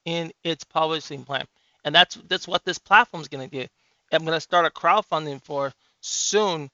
in 0.04 0.34
its 0.44 0.66
publishing 0.66 1.24
plan. 1.24 1.46
And 1.86 1.96
that's 1.96 2.16
that's 2.28 2.48
what 2.48 2.66
this 2.66 2.80
platform 2.80 3.22
is 3.22 3.30
going 3.30 3.48
to 3.50 3.56
get. 3.56 3.72
I'm 4.12 4.26
going 4.26 4.36
to 4.36 4.42
start 4.42 4.66
a 4.66 4.70
crowdfunding 4.70 5.42
for 5.42 5.72
soon 6.02 6.70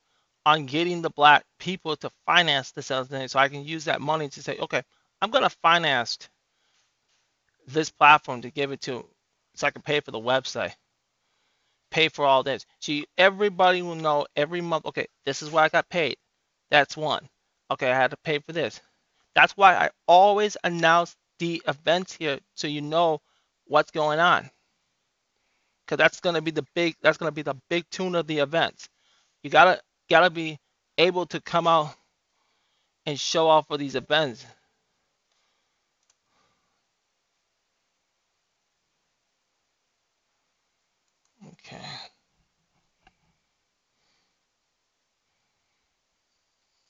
on 0.45 0.65
getting 0.65 1.03
the 1.03 1.09
black 1.11 1.45
people 1.59 1.95
to 1.97 2.09
finance 2.25 2.71
this 2.71 2.87
thing 2.87 3.27
so 3.27 3.39
I 3.39 3.47
can 3.47 3.63
use 3.63 3.85
that 3.85 4.01
money 4.01 4.27
to 4.29 4.41
say, 4.41 4.57
okay, 4.57 4.81
I'm 5.21 5.29
going 5.29 5.43
to 5.43 5.55
finance 5.61 6.17
this 7.67 7.91
platform 7.91 8.41
to 8.41 8.49
give 8.49 8.71
it 8.71 8.81
to 8.81 9.05
so 9.61 9.67
I 9.67 9.71
can 9.71 9.83
pay 9.83 9.99
for 9.99 10.09
the 10.09 10.19
website, 10.19 10.73
pay 11.91 12.09
for 12.09 12.25
all 12.25 12.41
this. 12.41 12.65
See, 12.79 13.05
everybody 13.15 13.83
will 13.83 13.95
know 13.95 14.25
every 14.35 14.59
month. 14.59 14.87
Okay, 14.87 15.05
this 15.23 15.43
is 15.43 15.51
what 15.51 15.63
I 15.63 15.69
got 15.69 15.87
paid. 15.87 16.17
That's 16.71 16.97
one. 16.97 17.29
Okay, 17.69 17.91
I 17.91 17.95
had 17.95 18.11
to 18.11 18.17
pay 18.17 18.39
for 18.39 18.53
this. 18.53 18.81
That's 19.35 19.55
why 19.55 19.75
I 19.75 19.91
always 20.07 20.57
announce 20.63 21.15
the 21.37 21.61
events 21.67 22.13
here 22.13 22.39
so 22.55 22.67
you 22.67 22.81
know 22.81 23.21
what's 23.65 23.91
going 23.91 24.19
on. 24.19 24.49
Because 25.85 25.97
that's 25.97 26.19
gonna 26.21 26.41
be 26.41 26.51
the 26.51 26.65
big. 26.73 26.95
That's 27.03 27.19
gonna 27.19 27.31
be 27.31 27.43
the 27.43 27.55
big 27.69 27.85
tune 27.91 28.15
of 28.15 28.25
the 28.25 28.39
events. 28.39 28.89
You 29.43 29.51
gotta 29.51 29.79
gotta 30.09 30.31
be 30.31 30.57
able 30.97 31.27
to 31.27 31.39
come 31.39 31.67
out 31.67 31.93
and 33.05 33.19
show 33.19 33.47
off 33.47 33.67
for 33.67 33.77
these 33.77 33.95
events. 33.95 34.43
Okay. 41.71 41.81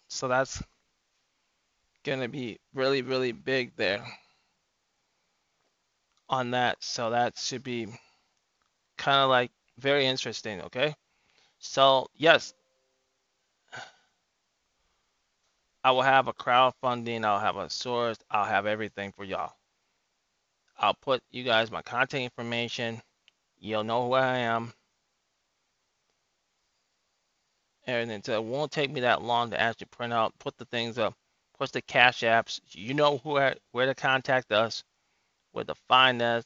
So 0.10 0.28
that's 0.28 0.62
gonna 2.04 2.28
be 2.30 2.60
really, 2.74 3.02
really 3.02 3.32
big 3.32 3.76
there 3.76 4.06
on 6.30 6.52
that. 6.52 6.84
So 6.84 7.12
that 7.12 7.38
should 7.38 7.64
be 7.64 7.88
kind 8.98 9.18
of 9.24 9.30
like 9.30 9.52
very 9.78 10.06
interesting, 10.06 10.62
okay? 10.62 10.96
So 11.60 12.08
yes, 12.16 12.54
I 15.84 15.92
will 15.92 16.02
have 16.02 16.28
a 16.28 16.34
crowdfunding. 16.34 17.24
I'll 17.26 17.40
have 17.40 17.58
a 17.58 17.70
source. 17.70 18.18
I'll 18.32 18.46
have 18.46 18.66
everything 18.66 19.12
for 19.12 19.24
y'all. 19.24 19.54
I'll 20.78 20.96
put 20.96 21.24
you 21.32 21.44
guys 21.44 21.72
my 21.72 21.82
contact 21.82 22.14
information. 22.16 23.02
You'll 23.62 23.86
know 23.86 24.08
who 24.08 24.14
I 24.16 24.40
am. 24.40 24.74
And 27.88 28.12
it 28.12 28.44
won't 28.44 28.72
take 28.72 28.92
me 28.92 29.02
that 29.02 29.24
long 29.24 29.52
to 29.52 29.62
actually 29.62 29.88
print 29.92 30.14
out, 30.14 30.34
put 30.40 30.58
the 30.58 30.66
things 30.66 30.98
up, 31.00 31.16
put 31.60 31.72
the 31.74 31.82
cash 31.82 32.22
apps. 32.22 32.62
You 32.70 32.94
know 32.96 33.18
where 33.20 33.56
where 33.74 33.88
to 33.88 33.96
contact 33.96 34.52
us, 34.54 34.84
where 35.54 35.66
to 35.66 35.76
find 35.90 36.22
us, 36.22 36.46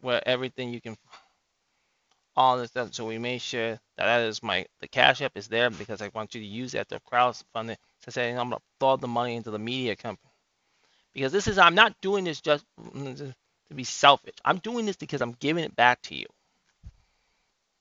where 0.00 0.22
everything 0.26 0.72
you 0.72 0.80
can, 0.80 0.96
all 2.36 2.58
this 2.58 2.70
stuff. 2.70 2.94
So 2.94 3.06
we 3.06 3.18
make 3.18 3.42
sure 3.42 3.72
that 3.72 3.80
that 4.06 4.22
is 4.22 4.42
my 4.42 4.66
the 4.80 4.88
cash 4.88 5.22
app 5.22 5.36
is 5.36 5.48
there 5.48 5.70
because 5.70 6.02
I 6.02 6.10
want 6.14 6.34
you 6.34 6.42
to 6.42 6.46
use 6.48 6.72
that 6.72 6.88
to 6.90 7.00
crowdfund 7.12 7.76
to 8.04 8.10
say 8.12 8.30
I'm 8.30 8.50
gonna 8.50 8.58
throw 8.80 8.96
the 8.96 9.08
money 9.08 9.36
into 9.36 9.50
the 9.52 9.58
media 9.60 9.96
company 9.96 10.32
because 11.14 11.32
this 11.32 11.48
is 11.48 11.58
I'm 11.58 11.74
not 11.76 11.94
doing 12.02 12.24
this 12.24 12.40
just 12.40 12.64
to 13.68 13.74
be 13.74 13.84
selfish. 13.84 14.34
I'm 14.44 14.58
doing 14.58 14.86
this 14.86 14.96
because 14.96 15.20
I'm 15.20 15.32
giving 15.32 15.64
it 15.64 15.76
back 15.76 16.02
to 16.02 16.14
you. 16.14 16.26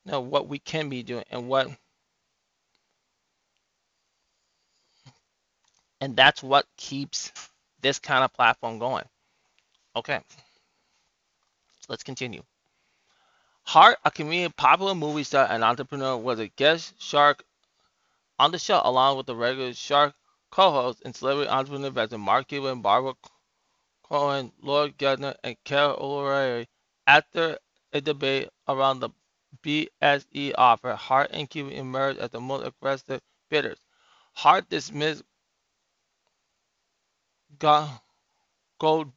Now, 0.05 0.19
what 0.19 0.47
we 0.47 0.59
can 0.59 0.89
be 0.89 1.03
doing 1.03 1.25
and 1.31 1.47
what 1.47 1.67
and 6.01 6.15
that's 6.15 6.43
what 6.43 6.65
keeps 6.77 7.31
this 7.81 7.99
kind 7.99 8.23
of 8.23 8.33
platform 8.33 8.79
going. 8.79 9.05
Okay, 9.95 10.19
so 11.79 11.85
let's 11.89 12.03
continue. 12.03 12.43
Hart, 13.63 13.97
a 14.05 14.11
comedian, 14.11 14.51
popular 14.51 14.93
movie 14.93 15.23
star, 15.23 15.47
and 15.49 15.63
entrepreneur, 15.63 16.17
was 16.17 16.39
a 16.39 16.47
guest 16.49 16.93
shark 17.01 17.43
on 18.37 18.51
the 18.51 18.59
show, 18.59 18.81
along 18.83 19.17
with 19.17 19.25
the 19.25 19.35
regular 19.35 19.73
shark 19.73 20.13
co-hosts 20.51 21.01
and 21.03 21.15
celebrity 21.15 21.49
entrepreneur 21.49 21.87
investor 21.87 22.17
Mark 22.17 22.47
Cuban, 22.47 22.81
Barbara 22.81 23.13
Cohen, 24.07 24.51
Lord 24.61 24.97
Gardner, 24.99 25.35
and 25.43 25.55
Carol 25.63 25.97
O'Reilly. 25.99 26.67
After 27.07 27.57
a 27.91 28.01
debate 28.01 28.49
around 28.67 28.99
the 28.99 29.09
BESE 29.63 30.53
offer, 30.55 30.93
Hart 30.93 31.31
and 31.33 31.49
Cuban 31.49 31.73
emerged 31.73 32.19
as 32.19 32.29
the 32.29 32.39
most 32.39 32.67
aggressive 32.67 33.21
bidders. 33.49 33.79
Hart 34.33 34.69
dismissed 34.69 35.23
Gold 37.57 39.11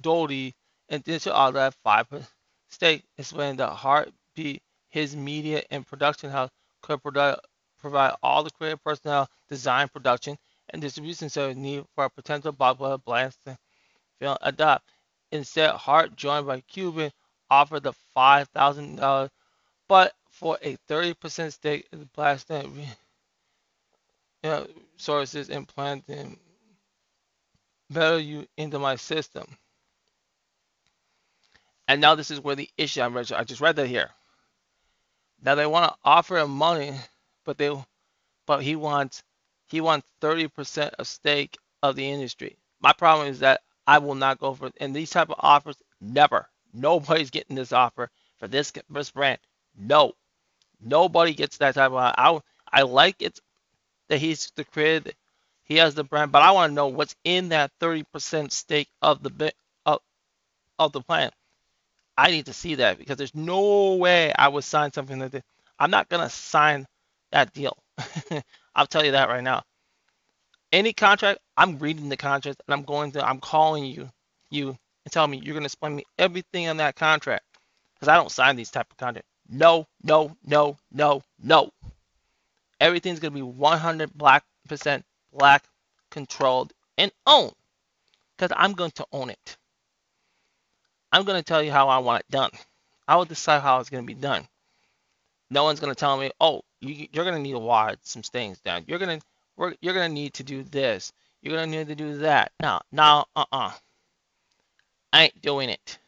Doty 0.00 0.54
initial 0.88 1.32
offer 1.32 1.58
at 1.58 1.74
5% 1.84 2.28
stake, 2.68 3.04
explaining 3.18 3.56
that 3.56 3.70
Hart 3.70 4.12
beat 4.36 4.62
his 4.90 5.16
media 5.16 5.64
and 5.70 5.84
production 5.84 6.30
house 6.30 6.50
could 6.82 7.02
provide 7.02 8.14
all 8.22 8.44
the 8.44 8.50
creative 8.50 8.82
personnel, 8.84 9.28
design, 9.48 9.88
production, 9.88 10.38
and 10.68 10.80
distribution 10.80 11.28
service 11.28 11.56
needed 11.56 11.86
for 11.96 12.04
a 12.04 12.10
potential 12.10 12.52
blockbuster 12.52 13.56
film 14.20 14.36
adopt. 14.42 14.88
Instead, 15.32 15.74
Hart, 15.74 16.14
joined 16.16 16.46
by 16.46 16.60
Cuban, 16.60 17.10
offered 17.50 17.82
the 17.82 17.94
$5,000, 18.16 19.30
but 19.88 20.12
for 20.30 20.58
a 20.62 20.76
30% 20.88 21.52
stake 21.52 21.88
in 21.92 22.00
the 22.00 22.06
Blasting 22.06 22.86
you 24.42 24.50
know, 24.50 24.66
sources 24.96 25.48
implanting 25.48 26.38
value 27.90 28.46
into 28.56 28.78
my 28.78 28.96
system. 28.96 29.44
And 31.88 32.00
now 32.00 32.14
this 32.14 32.30
is 32.30 32.40
where 32.40 32.54
the 32.54 32.70
issue 32.78 33.00
I'm 33.00 33.14
read. 33.14 33.32
I 33.32 33.44
just 33.44 33.60
read 33.60 33.76
that 33.76 33.88
here. 33.88 34.10
Now 35.42 35.56
they 35.56 35.66
want 35.66 35.92
to 35.92 35.98
offer 36.04 36.38
him 36.38 36.50
money, 36.50 36.94
but 37.44 37.58
they, 37.58 37.74
but 38.46 38.62
he 38.62 38.76
wants, 38.76 39.22
he 39.66 39.80
wants 39.80 40.06
30% 40.20 40.90
of 40.98 41.06
stake 41.06 41.58
of 41.82 41.96
the 41.96 42.08
industry. 42.08 42.56
My 42.80 42.92
problem 42.92 43.28
is 43.28 43.40
that 43.40 43.60
I 43.86 43.98
will 43.98 44.14
not 44.14 44.38
go 44.38 44.54
for 44.54 44.70
and 44.80 44.94
these 44.94 45.10
type 45.10 45.30
of 45.30 45.36
offers. 45.40 45.76
Never. 46.00 46.48
Nobody's 46.72 47.30
getting 47.30 47.56
this 47.56 47.72
offer 47.72 48.10
for 48.38 48.48
this 48.48 48.72
this 48.90 49.10
brand. 49.10 49.38
No, 49.76 50.14
nobody 50.80 51.34
gets 51.34 51.58
that 51.58 51.74
type 51.74 51.92
of. 51.92 51.96
I 51.98 52.40
I 52.72 52.82
like 52.82 53.22
it 53.22 53.38
that 54.08 54.18
he's 54.18 54.52
the 54.56 54.64
creator, 54.64 55.12
he 55.64 55.76
has 55.76 55.94
the 55.94 56.04
brand, 56.04 56.32
but 56.32 56.42
I 56.42 56.52
want 56.52 56.70
to 56.70 56.74
know 56.74 56.88
what's 56.88 57.16
in 57.24 57.50
that 57.50 57.72
30% 57.80 58.52
stake 58.52 58.88
of 59.02 59.22
the 59.22 59.52
of, 59.86 60.00
of 60.78 60.92
the 60.92 61.00
plan. 61.00 61.30
I 62.16 62.30
need 62.30 62.46
to 62.46 62.52
see 62.52 62.76
that 62.76 62.98
because 62.98 63.16
there's 63.16 63.34
no 63.34 63.94
way 63.96 64.32
I 64.34 64.48
would 64.48 64.64
sign 64.64 64.92
something 64.92 65.18
like 65.18 65.32
this. 65.32 65.42
I'm 65.78 65.90
not 65.90 66.08
gonna 66.08 66.30
sign 66.30 66.86
that 67.32 67.52
deal. 67.52 67.76
I'll 68.74 68.86
tell 68.86 69.04
you 69.04 69.12
that 69.12 69.28
right 69.28 69.44
now 69.44 69.62
any 70.72 70.92
contract, 70.92 71.40
I'm 71.56 71.78
reading 71.78 72.08
the 72.08 72.16
contract 72.16 72.62
and 72.66 72.74
I'm 72.74 72.84
going 72.84 73.12
to, 73.12 73.26
I'm 73.26 73.40
calling 73.40 73.84
you, 73.84 74.10
you, 74.50 74.68
and 75.04 75.12
telling 75.12 75.30
me 75.30 75.38
you're 75.38 75.54
going 75.54 75.62
to 75.62 75.66
explain 75.66 75.96
me 75.96 76.04
everything 76.18 76.68
on 76.68 76.78
that 76.78 76.96
contract 76.96 77.44
because 77.94 78.08
I 78.08 78.16
don't 78.16 78.30
sign 78.30 78.56
these 78.56 78.70
type 78.70 78.86
of 78.90 78.96
contract. 78.96 79.26
No, 79.48 79.86
no, 80.02 80.36
no, 80.46 80.76
no, 80.92 81.22
no. 81.42 81.70
Everything's 82.80 83.20
going 83.20 83.32
to 83.32 83.36
be 83.36 83.42
100 83.42 84.12
black 84.14 84.44
percent 84.68 85.04
black 85.32 85.64
controlled 86.10 86.72
and 86.96 87.10
owned 87.26 87.54
because 88.36 88.54
I'm 88.56 88.72
going 88.72 88.92
to 88.92 89.06
own 89.12 89.30
it. 89.30 89.56
I'm 91.12 91.24
going 91.24 91.38
to 91.38 91.44
tell 91.44 91.62
you 91.62 91.72
how 91.72 91.88
I 91.88 91.98
want 91.98 92.20
it 92.20 92.30
done. 92.30 92.50
I 93.08 93.16
will 93.16 93.24
decide 93.24 93.60
how 93.62 93.80
it's 93.80 93.90
going 93.90 94.04
to 94.04 94.06
be 94.06 94.18
done. 94.18 94.46
No 95.50 95.64
one's 95.64 95.80
going 95.80 95.92
to 95.92 95.98
tell 95.98 96.16
me, 96.16 96.30
oh, 96.40 96.62
you, 96.80 97.08
are 97.16 97.24
going 97.24 97.34
to 97.34 97.40
need 97.40 97.52
to 97.52 97.58
wire 97.58 97.96
some 98.02 98.22
things 98.22 98.60
down. 98.60 98.84
You're 98.86 99.00
going 99.00 99.18
to 99.18 99.26
we're, 99.60 99.74
you're 99.82 99.92
going 99.92 100.08
to 100.08 100.14
need 100.14 100.32
to 100.34 100.42
do 100.42 100.62
this. 100.62 101.12
You're 101.42 101.54
going 101.54 101.70
to 101.70 101.78
need 101.78 101.88
to 101.88 101.94
do 101.94 102.16
that. 102.18 102.50
No, 102.62 102.80
no, 102.90 103.26
uh-uh. 103.36 103.72
I 105.12 105.24
ain't 105.24 105.42
doing 105.42 105.68
it. 105.68 105.98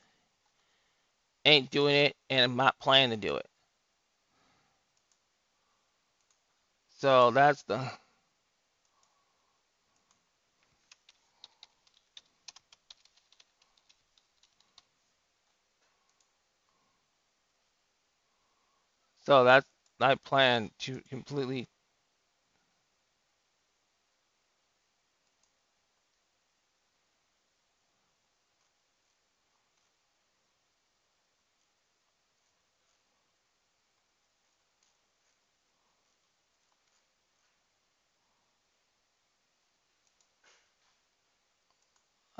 Ain't 1.45 1.71
doing 1.71 1.95
it, 1.95 2.17
and 2.31 2.41
I'm 2.41 2.57
not 2.57 2.79
planning 2.81 3.11
to 3.21 3.29
do 3.29 3.37
it. 3.37 3.47
So 6.99 7.31
that's 7.31 7.63
the... 7.65 7.91
So 19.27 19.45
that's 19.45 19.67
my 20.01 20.15
plan 20.25 20.71
to 20.81 21.03
completely 21.11 21.69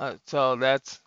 Uh, 0.03 0.17
so 0.25 0.55
that's 0.57 0.99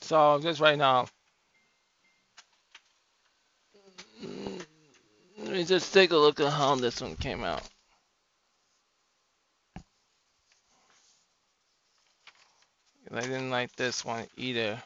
so 0.00 0.38
just 0.42 0.60
right 0.60 0.78
now. 0.78 1.06
Let 5.64 5.70
me 5.70 5.76
just 5.76 5.94
take 5.94 6.10
a 6.10 6.16
look 6.18 6.40
at 6.40 6.52
how 6.52 6.74
this 6.74 7.00
one 7.00 7.16
came 7.16 7.42
out. 7.42 7.62
I 13.10 13.20
didn't 13.22 13.48
like 13.48 13.74
this 13.74 14.04
one 14.04 14.26
either. 14.36 14.82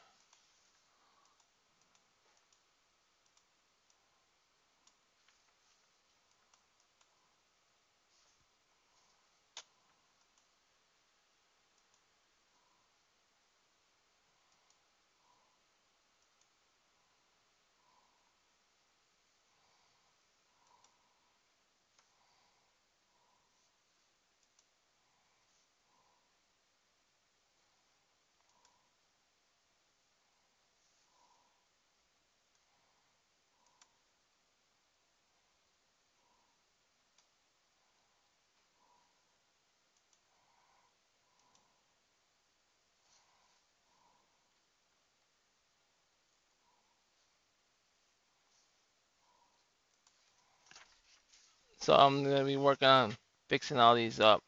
So 51.88 51.94
I'm 51.94 52.22
gonna 52.22 52.44
be 52.44 52.58
working 52.58 52.86
on 52.86 53.16
fixing 53.48 53.78
all 53.78 53.94
these 53.94 54.20
up. 54.20 54.42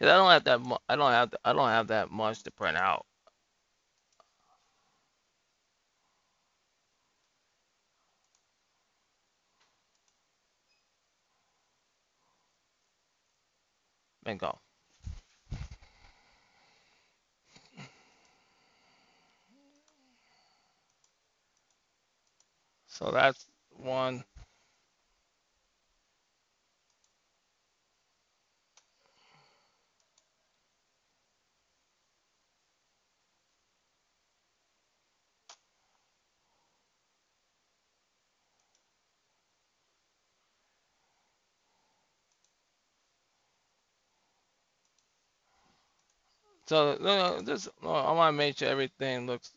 Cause 0.00 0.08
I 0.08 0.16
don't 0.16 0.30
have 0.32 0.42
that. 0.46 0.60
Mu- 0.60 0.76
I 0.88 0.96
don't 0.96 1.12
have. 1.12 1.32
I 1.44 1.52
don't 1.52 1.68
have 1.68 1.86
that 1.86 2.10
much 2.10 2.42
to 2.42 2.50
print 2.50 2.76
out. 2.76 3.06
Bingo. 14.24 14.58
So 22.88 23.12
that's 23.12 23.46
one. 23.70 24.24
So 46.66 46.96
no, 47.00 47.42
just 47.44 47.68
no, 47.82 47.90
I 47.90 48.12
want 48.12 48.34
to 48.34 48.38
make 48.38 48.58
sure 48.58 48.68
everything 48.68 49.26
looks 49.26 49.52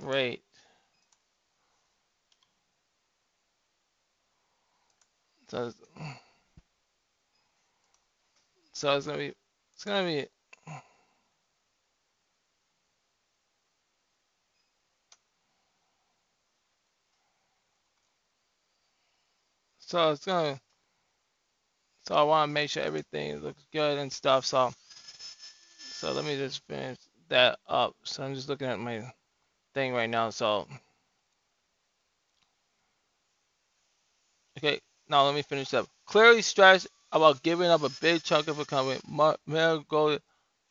great. 0.00 0.42
So, 5.48 5.72
so 8.72 8.96
it's 8.96 9.06
gonna 9.06 9.18
be. 9.18 9.34
It's 9.74 9.84
gonna 9.84 10.06
be. 10.06 10.26
So 19.80 20.12
it's 20.12 20.24
gonna. 20.26 20.60
So 22.06 22.14
I 22.16 22.22
want 22.22 22.48
to 22.50 22.54
make 22.54 22.70
sure 22.70 22.82
everything 22.82 23.40
looks 23.42 23.64
good 23.72 23.98
and 23.98 24.12
stuff. 24.12 24.46
So, 24.46 24.72
so 25.98 26.12
let 26.12 26.24
me 26.26 26.36
just 26.36 26.62
finish 26.68 26.98
that 27.30 27.58
up. 27.68 27.96
So 28.04 28.24
I'm 28.24 28.34
just 28.34 28.48
looking 28.50 28.68
at 28.68 28.80
my 28.80 29.04
thing 29.74 29.94
right 29.94 30.10
now. 30.10 30.30
So, 30.30 30.68
okay, 34.58 34.80
now 35.08 35.24
let 35.26 35.34
me 35.34 35.42
finish 35.42 35.74
up. 35.74 35.86
Clearly 36.06 36.42
stressed 36.42 36.88
about 37.12 37.42
giving 37.42 37.68
up 37.70 37.82
a 37.84 37.90
big 38.02 38.22
chunk 38.24 38.48
of 38.48 38.58
a 38.60 38.66
company. 38.66 39.00
Go 39.88 40.18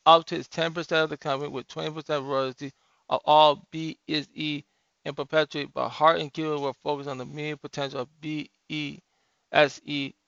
up 0.07 0.25
to 0.27 0.37
10% 0.39 1.03
of 1.05 1.11
the 1.11 1.17
company 1.17 1.51
with 1.51 1.67
20% 1.69 2.27
royalty 2.27 2.73
of 3.09 3.21
all 3.25 3.67
B 3.71 3.99
is 4.07 4.29
E 4.35 4.63
and 5.05 5.15
perpetuate, 5.17 5.73
but 5.75 5.89
Hart 5.89 6.21
and 6.21 6.33
Cuban 6.33 6.61
were 6.63 6.73
focused 6.83 7.09
on 7.09 7.19
the 7.19 7.25
immediate 7.25 7.61
potential 7.61 8.01
of 8.01 8.09
BESE. 8.21 9.01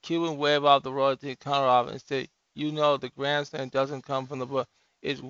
Cuban 0.04 0.38
wave 0.38 0.66
off 0.66 0.84
the 0.84 0.93
royalty 0.93 1.36
counter 1.38 1.68
off 1.68 1.89
and 1.89 2.02
said, 2.02 2.30
you 2.56 2.72
know, 2.74 2.97
the 2.97 3.10
grandstand 3.12 3.72
doesn't 3.72 4.04
come 4.06 4.28
from 4.28 4.39
the 4.39 4.47
book. 4.47 4.70
It's 5.02 5.22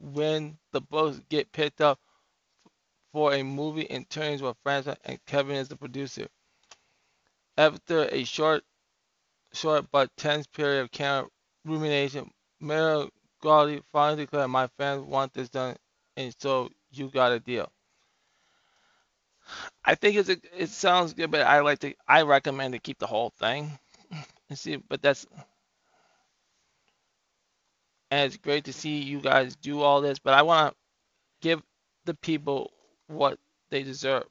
when 0.00 0.58
the 0.72 0.80
books 0.80 1.20
get 1.28 1.52
picked 1.52 1.80
up 1.80 1.98
for 3.12 3.34
a 3.34 3.42
movie 3.42 3.90
and 3.90 4.08
turns 4.10 4.40
into 4.40 4.48
a 4.48 4.54
franchise 4.62 4.96
and 5.04 5.24
Kevin 5.26 5.56
is 5.56 5.68
the 5.68 5.76
producer. 5.76 6.28
After 7.56 8.04
a 8.10 8.24
short, 8.24 8.64
short 9.52 9.86
but 9.92 10.10
tense 10.16 10.46
period 10.46 10.82
of 10.82 10.90
camera 10.90 11.28
rumination, 11.64 12.30
Mayor 12.60 13.06
Gaudy 13.42 13.82
finally 13.92 14.24
declared, 14.24 14.50
"My 14.50 14.68
fans 14.78 15.04
want 15.04 15.34
this 15.34 15.50
done, 15.50 15.76
and 16.16 16.34
so 16.38 16.70
you 16.92 17.10
got 17.10 17.32
a 17.32 17.40
deal." 17.40 17.70
I 19.84 19.94
think 19.94 20.16
it's 20.16 20.28
a, 20.28 20.36
it 20.56 20.70
sounds 20.70 21.14
good, 21.14 21.30
but 21.30 21.42
I 21.42 21.60
like 21.60 21.80
to 21.80 21.94
I 22.08 22.22
recommend 22.22 22.74
to 22.74 22.80
keep 22.80 22.98
the 22.98 23.06
whole 23.06 23.30
thing 23.30 23.78
and 24.50 24.58
see. 24.58 24.76
But 24.76 25.02
that's 25.02 25.26
and 28.12 28.26
it's 28.26 28.36
great 28.36 28.66
to 28.66 28.74
see 28.74 28.98
you 28.98 29.20
guys 29.20 29.56
do 29.56 29.80
all 29.80 30.02
this. 30.02 30.18
But 30.18 30.34
I 30.34 30.42
want 30.42 30.74
to 30.74 30.78
give 31.40 31.62
the 32.04 32.12
people 32.12 32.70
what 33.08 33.38
they 33.70 33.82
deserve. 33.82 34.26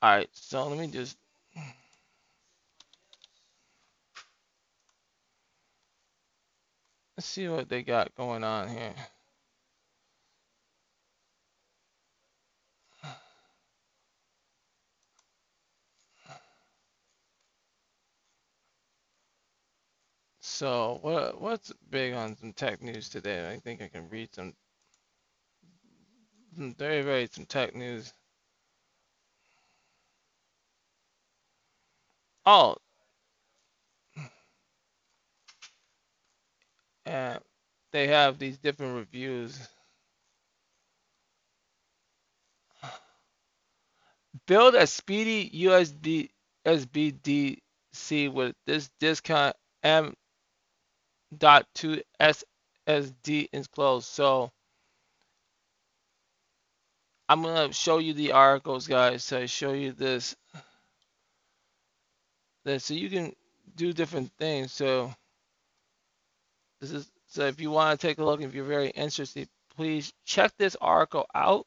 All 0.00 0.16
right, 0.16 0.30
so 0.32 0.66
let 0.66 0.78
me 0.78 0.88
just 0.88 1.18
let's 7.16 7.26
see 7.26 7.48
what 7.48 7.68
they 7.68 7.82
got 7.82 8.14
going 8.16 8.44
on 8.44 8.68
here. 8.68 8.94
So 20.52 20.98
what 21.00 21.40
what's 21.40 21.72
big 21.90 22.12
on 22.12 22.36
some 22.36 22.52
tech 22.52 22.82
news 22.82 23.08
today? 23.08 23.50
I 23.50 23.58
think 23.58 23.80
I 23.80 23.88
can 23.88 24.08
read 24.10 24.34
some, 24.34 24.54
some 26.54 26.74
very 26.74 27.00
very 27.02 27.26
some 27.26 27.46
tech 27.46 27.74
news. 27.74 28.12
Oh, 32.44 32.76
and 37.06 37.40
they 37.92 38.08
have 38.08 38.38
these 38.38 38.58
different 38.58 38.96
reviews. 38.96 39.58
Build 44.46 44.74
a 44.74 44.86
speedy 44.86 45.50
USB 45.66 46.30
SBDC 46.66 48.32
with 48.32 48.54
this 48.66 48.90
discount 49.00 49.56
M.2 51.40 52.02
SSD 52.20 53.48
is 53.52 53.66
closed. 53.68 54.06
So 54.06 54.50
I'm 57.28 57.42
gonna 57.42 57.72
show 57.72 57.98
you 57.98 58.12
the 58.12 58.32
articles, 58.32 58.86
guys. 58.86 59.24
So 59.24 59.38
I 59.38 59.46
show 59.46 59.72
you 59.72 59.92
this, 59.92 60.36
this, 62.64 62.84
so 62.84 62.94
you 62.94 63.08
can 63.08 63.34
do 63.76 63.92
different 63.92 64.30
things. 64.38 64.72
So 64.72 65.14
this 66.80 66.92
is 66.92 67.10
so 67.28 67.46
if 67.46 67.60
you 67.60 67.70
want 67.70 67.98
to 67.98 68.06
take 68.06 68.18
a 68.18 68.24
look, 68.24 68.42
if 68.42 68.54
you're 68.54 68.64
very 68.64 68.90
interested, 68.90 69.48
please 69.74 70.12
check 70.26 70.52
this 70.58 70.76
article 70.80 71.26
out 71.34 71.66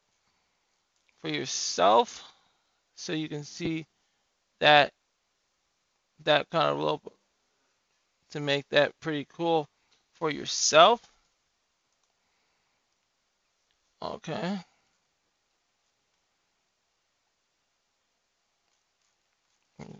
for 1.21 1.29
yourself, 1.29 2.23
so 2.95 3.13
you 3.13 3.27
can 3.27 3.43
see 3.43 3.87
that 4.59 4.93
that 6.23 6.49
kind 6.51 6.69
of 6.69 6.79
to 8.35 8.41
make 8.41 8.67
that 8.69 8.91
pretty 8.99 9.25
cool 9.31 9.65
for 10.15 10.29
yourself. 10.29 10.99
Okay. 14.01 14.59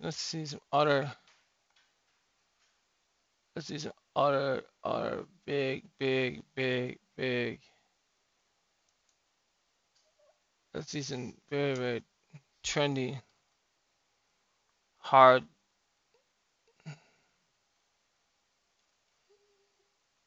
Let's 0.02 0.18
see 0.18 0.46
some 0.46 0.60
other. 0.74 1.10
let's 3.56 3.70
see 3.70 3.78
some 3.78 3.94
other 4.18 4.64
other 4.84 5.24
big, 5.46 5.86
big, 5.98 6.42
big, 6.56 7.00
big. 7.16 7.60
Let's 10.74 10.92
see 10.92 11.02
some 11.02 11.36
very, 11.50 11.74
very 11.76 12.04
trendy, 12.66 13.18
hard 14.98 15.46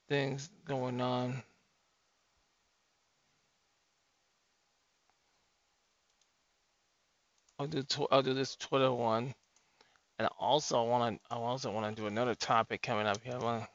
things 0.08 0.50
going 0.66 1.00
on. 1.00 1.42
I'll 7.58 7.66
do 7.66 7.82
I'll 8.10 8.22
do 8.22 8.34
this 8.34 8.56
Twitter 8.56 8.92
one, 8.92 9.34
and 10.18 10.26
I 10.26 10.30
also 10.38 10.84
want 10.84 11.16
to 11.16 11.34
I 11.34 11.38
also 11.38 11.72
want 11.72 11.94
to 11.94 12.00
do 12.00 12.06
another 12.06 12.34
topic 12.36 12.82
coming 12.82 13.06
up 13.06 13.22
here. 13.22 13.34
I 13.34 13.66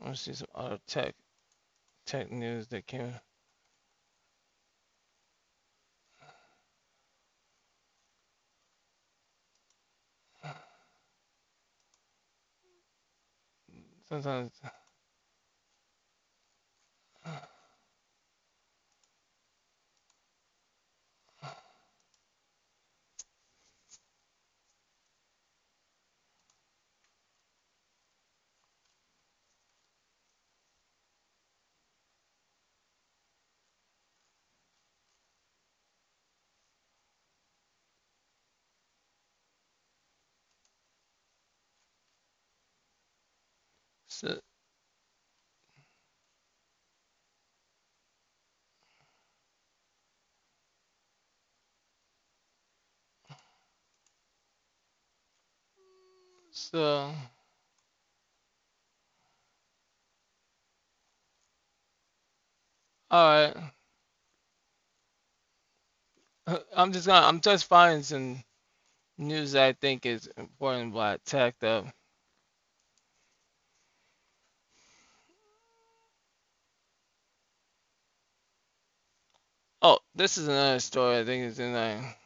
want 0.00 0.16
to 0.16 0.16
see 0.16 0.32
some 0.32 0.48
other 0.54 0.78
tech 0.86 1.14
tech 2.06 2.32
news 2.32 2.66
that 2.68 2.86
came. 2.86 3.12
Sometimes 14.08 14.60
so, 44.18 44.40
so 56.52 57.12
all 63.10 63.30
right. 63.46 63.72
I'm 66.76 66.92
just 66.92 67.06
gonna 67.06 67.26
I'm 67.26 67.40
just 67.40 67.66
finding 67.66 68.02
some 68.02 68.42
news 69.18 69.54
I 69.56 69.74
think 69.74 70.06
is 70.06 70.28
important 70.38 70.92
about 70.94 71.24
tech 71.24 71.56
though. 71.60 71.86
Oh, 79.82 79.98
this 80.14 80.38
is 80.38 80.48
another 80.48 80.80
story 80.80 81.18
I 81.20 81.24
think 81.24 81.44
it's 81.46 81.58
in 81.60 81.72
there. 81.72 82.16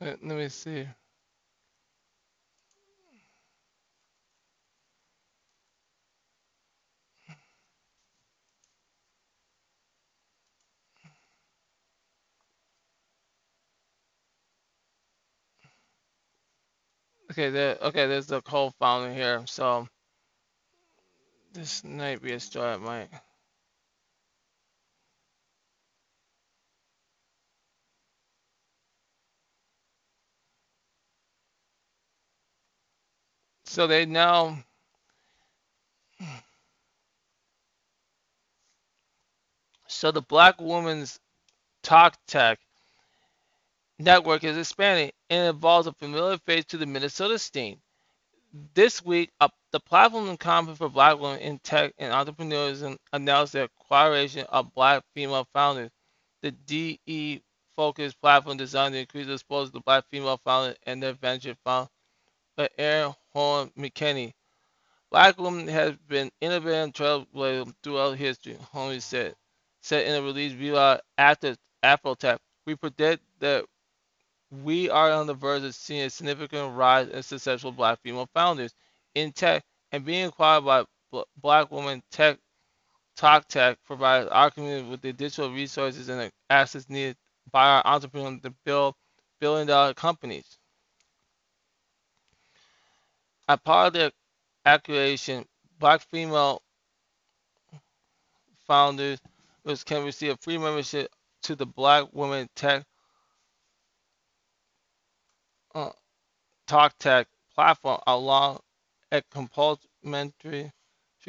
Let, 0.00 0.24
let 0.24 0.38
me 0.38 0.48
see. 0.50 0.86
Okay, 17.30 17.76
okay, 17.82 18.06
there's 18.06 18.26
the 18.26 18.42
co-founder 18.42 19.14
here. 19.14 19.42
So 19.46 19.88
this 21.52 21.84
might 21.84 22.22
be 22.22 22.32
a 22.32 22.40
story 22.40 22.72
I 22.72 22.76
might 22.76 23.08
so 33.64 33.86
they 33.86 34.06
now 34.06 34.58
so 39.88 40.10
the 40.10 40.22
Black 40.22 40.60
woman's 40.60 41.18
Talk 41.82 42.16
Tech 42.26 42.58
network 44.00 44.44
is 44.44 44.56
expanding 44.56 45.12
and 45.28 45.54
involves 45.54 45.86
a 45.86 45.92
familiar 45.92 46.38
face 46.38 46.64
to 46.66 46.76
the 46.76 46.86
Minnesota 46.86 47.38
scene. 47.38 47.78
This 48.74 49.04
week, 49.04 49.30
the 49.70 49.80
Platform 49.80 50.28
and 50.28 50.40
Conference 50.40 50.78
for 50.78 50.88
Black 50.88 51.20
Women 51.20 51.38
in 51.40 51.58
Tech 51.60 51.92
and 51.98 52.12
Entrepreneurs 52.12 52.82
announced 53.12 53.52
their 53.52 53.68
acquisition 53.90 54.46
of 54.48 54.74
Black 54.74 55.04
female 55.14 55.46
founders. 55.52 55.90
The 56.42 56.50
DE 56.50 57.42
focused 57.76 58.20
platform 58.20 58.56
designed 58.56 58.94
to 58.94 59.00
increase 59.00 59.28
exposure 59.28 59.70
to 59.72 59.80
Black 59.80 60.04
female 60.10 60.40
founders 60.44 60.76
and 60.84 61.02
their 61.02 61.12
venture 61.12 61.54
founder, 61.64 61.90
Erin 62.76 63.14
Horne 63.32 63.70
McKinney. 63.78 64.32
Black 65.10 65.38
women 65.38 65.68
have 65.68 66.06
been 66.08 66.30
innovative 66.40 66.84
and 66.84 66.94
trailblazers 66.94 67.72
throughout 67.82 68.16
history, 68.16 68.56
Holmes 68.72 69.04
said, 69.04 69.34
said 69.82 70.06
in 70.06 70.14
a 70.14 70.22
release 70.22 70.52
via 70.52 71.00
after 71.18 71.56
Afrotech. 71.84 72.38
We 72.66 72.74
predict 72.74 73.22
that 73.40 73.64
we 74.50 74.90
are 74.90 75.12
on 75.12 75.26
the 75.26 75.34
verge 75.34 75.62
of 75.62 75.74
seeing 75.74 76.02
a 76.02 76.10
significant 76.10 76.74
rise 76.74 77.08
in 77.08 77.22
successful 77.22 77.72
black 77.72 78.00
female 78.02 78.28
founders 78.34 78.74
in 79.14 79.32
tech 79.32 79.64
and 79.92 80.04
being 80.04 80.26
acquired 80.26 80.64
by 80.64 80.84
black 81.42 81.70
women 81.70 82.02
tech 82.10 82.38
talk 83.16 83.46
tech 83.48 83.78
provides 83.86 84.28
our 84.30 84.50
community 84.50 84.88
with 84.88 85.00
the 85.02 85.08
additional 85.08 85.52
resources 85.52 86.08
and 86.08 86.30
access 86.50 86.88
needed 86.88 87.16
by 87.52 87.66
our 87.66 87.82
entrepreneurs 87.86 88.40
to 88.42 88.54
build 88.64 88.94
billion 89.40 89.66
dollar 89.66 89.94
companies. 89.94 90.58
As 93.48 93.58
part 93.60 93.88
of 93.88 93.92
the 93.94 94.12
acquisition, 94.64 95.44
black 95.78 96.02
female 96.02 96.62
founders 98.66 99.18
can 99.84 100.04
receive 100.04 100.32
a 100.32 100.36
free 100.38 100.58
membership 100.58 101.10
to 101.42 101.56
the 101.56 101.66
Black 101.66 102.06
Women 102.12 102.48
Tech 102.54 102.84
uh, 105.74 105.90
Talk 106.66 106.96
Tech 106.98 107.26
platform 107.54 108.00
along 108.06 108.60
a 109.12 109.22
complementary 109.30 110.72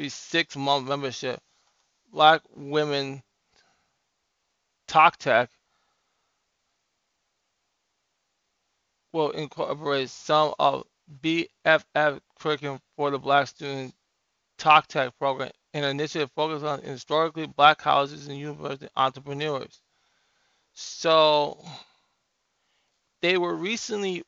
six 0.08 0.56
month 0.56 0.88
membership. 0.88 1.40
Black 2.12 2.42
Women 2.54 3.22
Talk 4.86 5.16
Tech 5.16 5.50
will 9.12 9.30
incorporate 9.30 10.10
some 10.10 10.54
of 10.58 10.84
BFF 11.22 12.20
curriculum 12.38 12.80
for 12.96 13.10
the 13.10 13.18
Black 13.18 13.48
Student 13.48 13.94
Talk 14.58 14.86
Tech 14.86 15.16
program, 15.18 15.50
an 15.74 15.84
initiative 15.84 16.30
focused 16.34 16.64
on 16.64 16.82
historically 16.82 17.46
black 17.46 17.78
colleges 17.78 18.28
and 18.28 18.38
university 18.38 18.88
entrepreneurs. 18.96 19.80
So 20.72 21.62
they 23.20 23.36
were 23.36 23.54
recently 23.54 24.24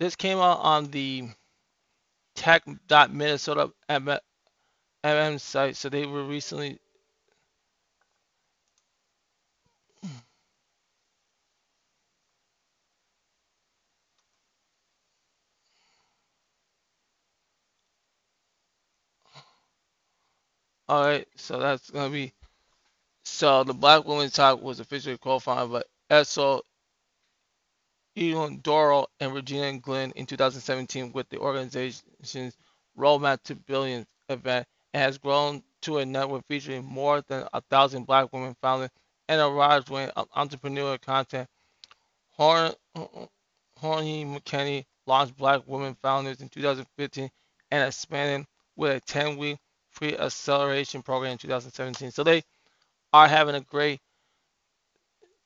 this 0.00 0.16
came 0.16 0.38
out 0.38 0.60
on 0.60 0.90
the 0.90 1.28
tech.minnesota 2.36 3.72
MM 3.90 5.40
site. 5.40 5.76
So 5.76 5.88
they 5.88 6.06
were 6.06 6.24
recently. 6.24 6.78
All 20.88 21.04
right, 21.04 21.28
so 21.36 21.58
that's 21.60 21.90
gonna 21.90 22.10
be 22.10 22.32
so 23.24 23.64
the 23.64 23.74
Black 23.74 24.06
Women's 24.06 24.32
Talk 24.34 24.62
was 24.62 24.80
officially 24.80 25.18
co-founded 25.18 25.72
by 26.10 26.16
Esso 26.16 26.62
Doro 28.14 29.06
and 29.20 29.34
Regina 29.34 29.78
Gwynn 29.78 30.12
in 30.16 30.26
2017 30.26 31.12
with 31.12 31.28
the 31.28 31.38
organization's 31.38 32.56
Roadmap 32.98 33.42
to 33.44 33.54
Billions 33.54 34.06
event 34.28 34.66
and 34.92 35.02
has 35.02 35.18
grown 35.18 35.62
to 35.82 35.98
a 35.98 36.06
network 36.06 36.46
featuring 36.46 36.84
more 36.84 37.22
than 37.28 37.46
a 37.52 37.60
thousand 37.62 38.04
black 38.04 38.32
women 38.32 38.54
founders 38.60 38.90
and 39.28 39.40
a 39.40 39.50
wide 39.50 39.88
range 39.90 40.12
entrepreneurial 40.36 41.00
content. 41.00 41.48
Horne, 42.32 42.72
Horny 43.78 44.24
McKinney 44.24 44.84
launched 45.06 45.36
Black 45.36 45.62
Women 45.66 45.96
Founders 46.02 46.40
in 46.40 46.48
2015 46.48 47.30
and 47.70 47.86
expanded 47.86 48.46
with 48.76 48.96
a 48.96 49.00
10-week 49.00 49.58
free 49.90 50.16
acceleration 50.16 51.02
program 51.02 51.32
in 51.32 51.38
2017. 51.38 52.10
So 52.10 52.22
they 52.24 52.42
are 53.12 53.28
having 53.28 53.54
a 53.54 53.60
great 53.60 54.00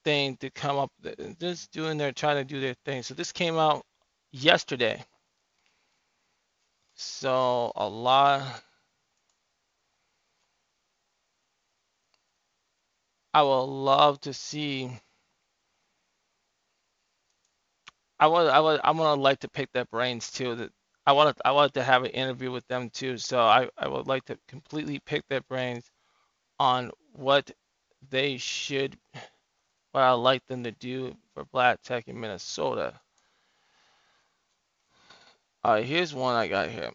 thing 0.06 0.38
to 0.38 0.50
come 0.50 0.78
up, 0.78 0.92
just 1.40 1.72
doing 1.72 1.98
their, 1.98 2.12
trying 2.12 2.38
to 2.38 2.44
do 2.44 2.60
their 2.62 2.76
thing. 2.86 3.04
So 3.04 3.14
this 3.14 3.32
came 3.32 3.58
out 3.58 3.84
yesterday. 4.32 5.04
So 6.96 7.72
a 7.76 7.88
lot. 7.88 8.62
I 13.34 13.42
would 13.42 13.64
love 13.64 14.20
to 14.22 14.34
see. 14.34 14.90
I 18.20 18.26
would, 18.28 18.48
I 18.48 18.60
would, 18.60 18.80
I'm 18.84 18.96
gonna 18.98 19.20
like 19.20 19.40
to 19.40 19.48
pick 19.50 19.72
their 19.72 19.86
brains 19.86 20.30
too. 20.30 20.54
That 20.56 20.70
I 21.06 21.12
want 21.12 21.36
to, 21.36 21.48
I 21.48 21.52
want 21.52 21.74
to 21.74 21.84
have 21.84 22.04
an 22.04 22.10
interview 22.12 22.50
with 22.52 22.66
them 22.68 22.90
too. 22.90 23.18
So 23.18 23.40
I, 23.40 23.68
I 23.78 23.88
would 23.88 24.06
like 24.06 24.24
to 24.26 24.38
completely 24.48 25.00
pick 25.00 25.26
their 25.28 25.42
brains 25.42 25.90
on 26.58 26.90
what 27.12 27.50
they 28.10 28.36
should, 28.38 28.96
what 29.96 30.04
I'd 30.04 30.12
like 30.12 30.46
them 30.46 30.64
to 30.64 30.72
do 30.72 31.16
for 31.32 31.46
Black 31.46 31.80
Tech 31.80 32.06
in 32.06 32.20
Minnesota. 32.20 33.00
All 35.64 35.72
right, 35.72 35.86
here's 35.86 36.12
one 36.12 36.34
I 36.34 36.48
got 36.48 36.68
here. 36.68 36.90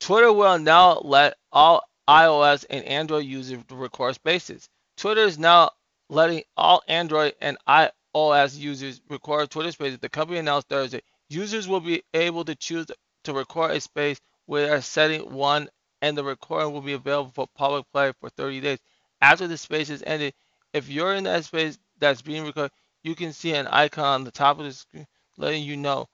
Twitter 0.00 0.32
will 0.32 0.58
now 0.58 1.00
let 1.04 1.34
all 1.52 1.82
iOS 2.08 2.64
and 2.70 2.86
Android 2.86 3.26
users 3.26 3.62
record 3.70 4.14
spaces. 4.14 4.70
Twitter 4.96 5.20
is 5.20 5.38
now 5.38 5.72
letting 6.08 6.42
all 6.56 6.82
Android 6.88 7.34
and 7.38 7.58
iOS 7.68 8.58
users 8.58 9.02
record 9.10 9.50
Twitter 9.50 9.72
spaces. 9.72 9.98
The 9.98 10.08
company 10.08 10.38
announced 10.38 10.70
Thursday 10.70 11.02
users 11.28 11.68
will 11.68 11.80
be 11.80 12.02
able 12.14 12.46
to 12.46 12.54
choose 12.54 12.86
to 13.24 13.32
record 13.34 13.72
a 13.72 13.80
space 13.82 14.18
with 14.46 14.72
a 14.72 14.80
setting 14.80 15.30
one, 15.34 15.68
and 16.00 16.16
the 16.16 16.24
recording 16.24 16.72
will 16.72 16.80
be 16.80 16.94
available 16.94 17.30
for 17.34 17.46
public 17.54 17.84
play 17.92 18.10
for 18.20 18.30
30 18.30 18.62
days. 18.62 18.78
After 19.20 19.46
the 19.46 19.58
space 19.58 19.90
is 19.90 20.02
ended, 20.06 20.32
if 20.72 20.88
you're 20.88 21.14
in 21.14 21.24
that 21.24 21.44
space 21.44 21.78
that's 21.98 22.22
being 22.22 22.44
recorded, 22.44 22.72
you 23.02 23.14
can 23.14 23.32
see 23.32 23.52
an 23.52 23.66
icon 23.66 24.04
on 24.04 24.24
the 24.24 24.30
top 24.30 24.58
of 24.58 24.64
the 24.64 24.72
screen 24.72 25.06
letting 25.36 25.64
you 25.64 25.76
know. 25.76 26.08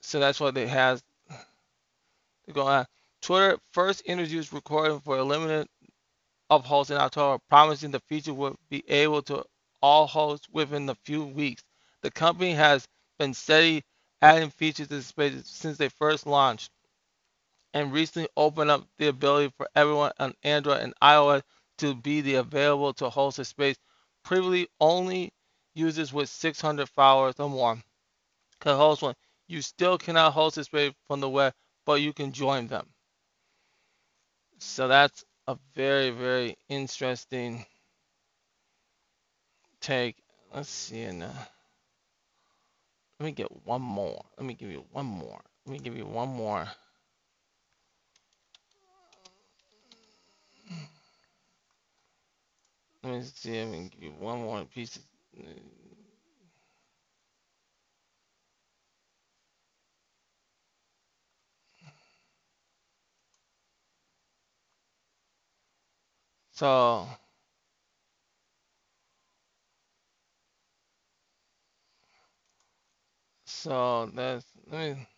So 0.00 0.20
that's 0.20 0.40
what 0.40 0.56
it 0.56 0.68
has 0.68 1.02
to 2.46 2.52
go 2.52 2.66
on. 2.66 2.86
Twitter 3.20 3.58
first 3.72 4.02
introduced 4.02 4.52
recording 4.52 5.00
for 5.00 5.18
a 5.18 5.24
limited 5.24 5.68
of 6.48 6.64
hosts 6.64 6.90
in 6.92 6.96
October, 6.96 7.42
promising 7.48 7.90
the 7.90 8.00
feature 8.00 8.32
would 8.32 8.56
be 8.68 8.88
able 8.88 9.22
to 9.22 9.44
all 9.82 10.06
hosts 10.06 10.48
within 10.52 10.88
a 10.88 10.94
few 10.94 11.24
weeks. 11.24 11.64
The 12.02 12.10
company 12.10 12.52
has 12.52 12.86
been 13.18 13.34
steady 13.34 13.82
adding 14.22 14.50
features 14.50 14.88
to 14.88 14.96
the 14.96 15.42
since 15.44 15.76
they 15.76 15.88
first 15.88 16.26
launched 16.26 16.70
and 17.74 17.92
recently 17.92 18.28
opened 18.36 18.70
up 18.70 18.86
the 18.98 19.08
ability 19.08 19.52
for 19.56 19.68
everyone 19.74 20.12
on 20.18 20.34
Android 20.42 20.80
and 20.80 20.94
iOS 21.02 21.42
to 21.78 21.94
be 21.94 22.20
the 22.20 22.36
available 22.36 22.92
to 22.94 23.10
host 23.10 23.38
a 23.38 23.44
space. 23.44 23.76
Previously, 24.24 24.68
only 24.80 25.32
users 25.74 26.12
with 26.12 26.28
600 26.28 26.88
followers 26.88 27.34
or 27.38 27.50
more 27.50 27.78
could 28.60 28.76
host 28.76 29.02
one. 29.02 29.14
You 29.48 29.62
still 29.62 29.98
cannot 29.98 30.32
host 30.32 30.58
a 30.58 30.64
space 30.64 30.92
from 31.06 31.20
the 31.20 31.28
web, 31.28 31.54
but 31.84 32.00
you 32.00 32.12
can 32.12 32.32
join 32.32 32.66
them. 32.66 32.86
So 34.58 34.88
that's 34.88 35.24
a 35.46 35.56
very, 35.74 36.10
very 36.10 36.56
interesting 36.68 37.64
take. 39.80 40.16
Let's 40.54 40.68
see. 40.68 41.02
And 41.02 41.22
uh, 41.22 41.28
let 43.20 43.26
me 43.26 43.32
get 43.32 43.48
one 43.66 43.82
more. 43.82 44.24
Let 44.36 44.46
me 44.46 44.54
give 44.54 44.70
you 44.70 44.84
one 44.92 45.06
more. 45.06 45.40
Let 45.66 45.72
me 45.72 45.78
give 45.78 45.96
you 45.96 46.06
one 46.06 46.28
more. 46.28 46.66
Let 53.06 53.14
me 53.14 53.22
see. 53.24 53.60
Let 53.60 53.68
me 53.70 53.90
give 53.94 54.04
you 54.04 54.12
one 54.20 54.40
more 54.42 54.64
piece. 54.66 54.96
Of, 54.96 55.02
so 66.52 67.08
So 73.46 74.10
that's 74.14 74.46
let 74.70 74.96
me 74.96 75.08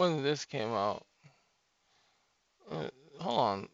when 0.00 0.22
this 0.22 0.46
came 0.46 0.72
out. 0.72 1.04
Uh, 2.70 2.88
hold 3.18 3.38
on. 3.38 3.68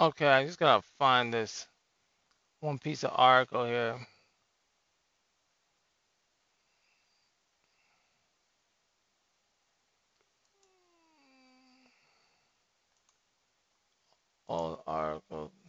Okay, 0.00 0.26
I 0.26 0.46
just 0.46 0.58
gotta 0.58 0.82
find 0.98 1.32
this 1.32 1.68
one 2.60 2.78
piece 2.78 3.04
of 3.04 3.12
article 3.14 3.66
here. 3.66 3.98
Old 14.48 14.80
article. 14.86 15.52
Oh. 15.54 15.59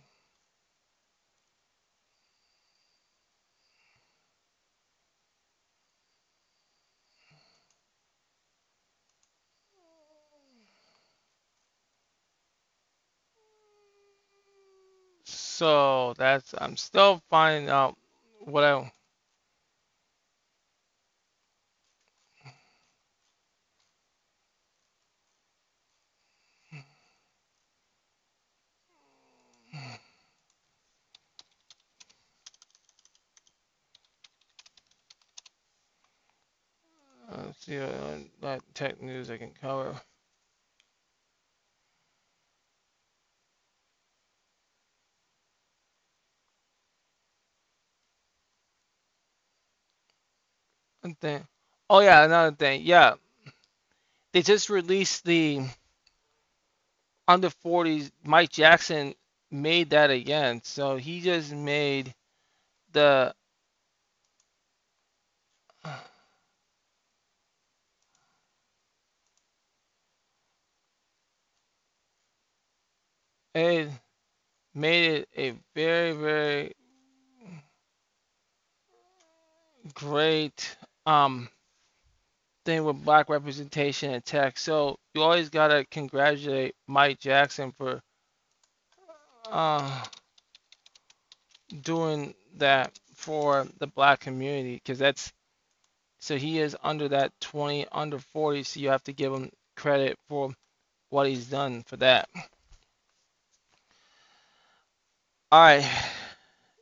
So 15.61 16.15
that's 16.17 16.55
I'm 16.57 16.75
still 16.75 17.21
finding 17.29 17.69
out 17.69 17.95
what 18.45 18.63
I 18.63 18.91
uh, 37.31 37.53
see 37.59 37.79
uh, 37.79 37.89
that 38.41 38.61
tech 38.73 39.01
news 39.01 39.31
I 39.31 39.37
can 39.37 39.51
cover. 39.61 40.01
Then 51.21 51.47
Oh 51.89 52.01
yeah, 52.01 52.25
another 52.25 52.55
thing. 52.55 52.81
Yeah, 52.83 53.15
they 54.33 54.41
just 54.41 54.69
released 54.69 55.25
the 55.25 55.61
under 57.27 57.49
40s. 57.49 58.11
Mike 58.25 58.51
Jackson 58.51 59.15
made 59.51 59.91
that 59.91 60.11
again. 60.11 60.61
So 60.63 60.97
he 60.97 61.21
just 61.21 61.53
made 61.53 62.13
the 62.93 63.33
it 73.55 73.89
made 74.75 75.11
it 75.11 75.29
a 75.37 75.53
very 75.75 76.13
very 76.13 76.73
great 79.93 80.77
um 81.05 81.49
thing 82.65 82.83
with 82.83 83.03
black 83.03 83.29
representation 83.29 84.11
in 84.11 84.21
tech. 84.21 84.57
So 84.57 84.97
you 85.13 85.21
always 85.21 85.49
gotta 85.49 85.85
congratulate 85.89 86.75
Mike 86.87 87.19
Jackson 87.19 87.71
for 87.71 88.01
uh 89.51 90.03
doing 91.81 92.33
that 92.57 92.91
for 93.15 93.67
the 93.79 93.87
black 93.87 94.19
community 94.19 94.75
because 94.75 94.99
that's 94.99 95.31
so 96.19 96.37
he 96.37 96.59
is 96.59 96.75
under 96.83 97.07
that 97.07 97.31
20 97.39 97.87
under 97.91 98.19
40 98.19 98.63
so 98.63 98.79
you 98.79 98.89
have 98.89 99.03
to 99.03 99.13
give 99.13 99.33
him 99.33 99.49
credit 99.75 100.17
for 100.27 100.53
what 101.09 101.27
he's 101.27 101.45
done 101.45 101.83
for 101.83 101.97
that 101.97 102.27
all 105.51 105.61
right 105.61 105.87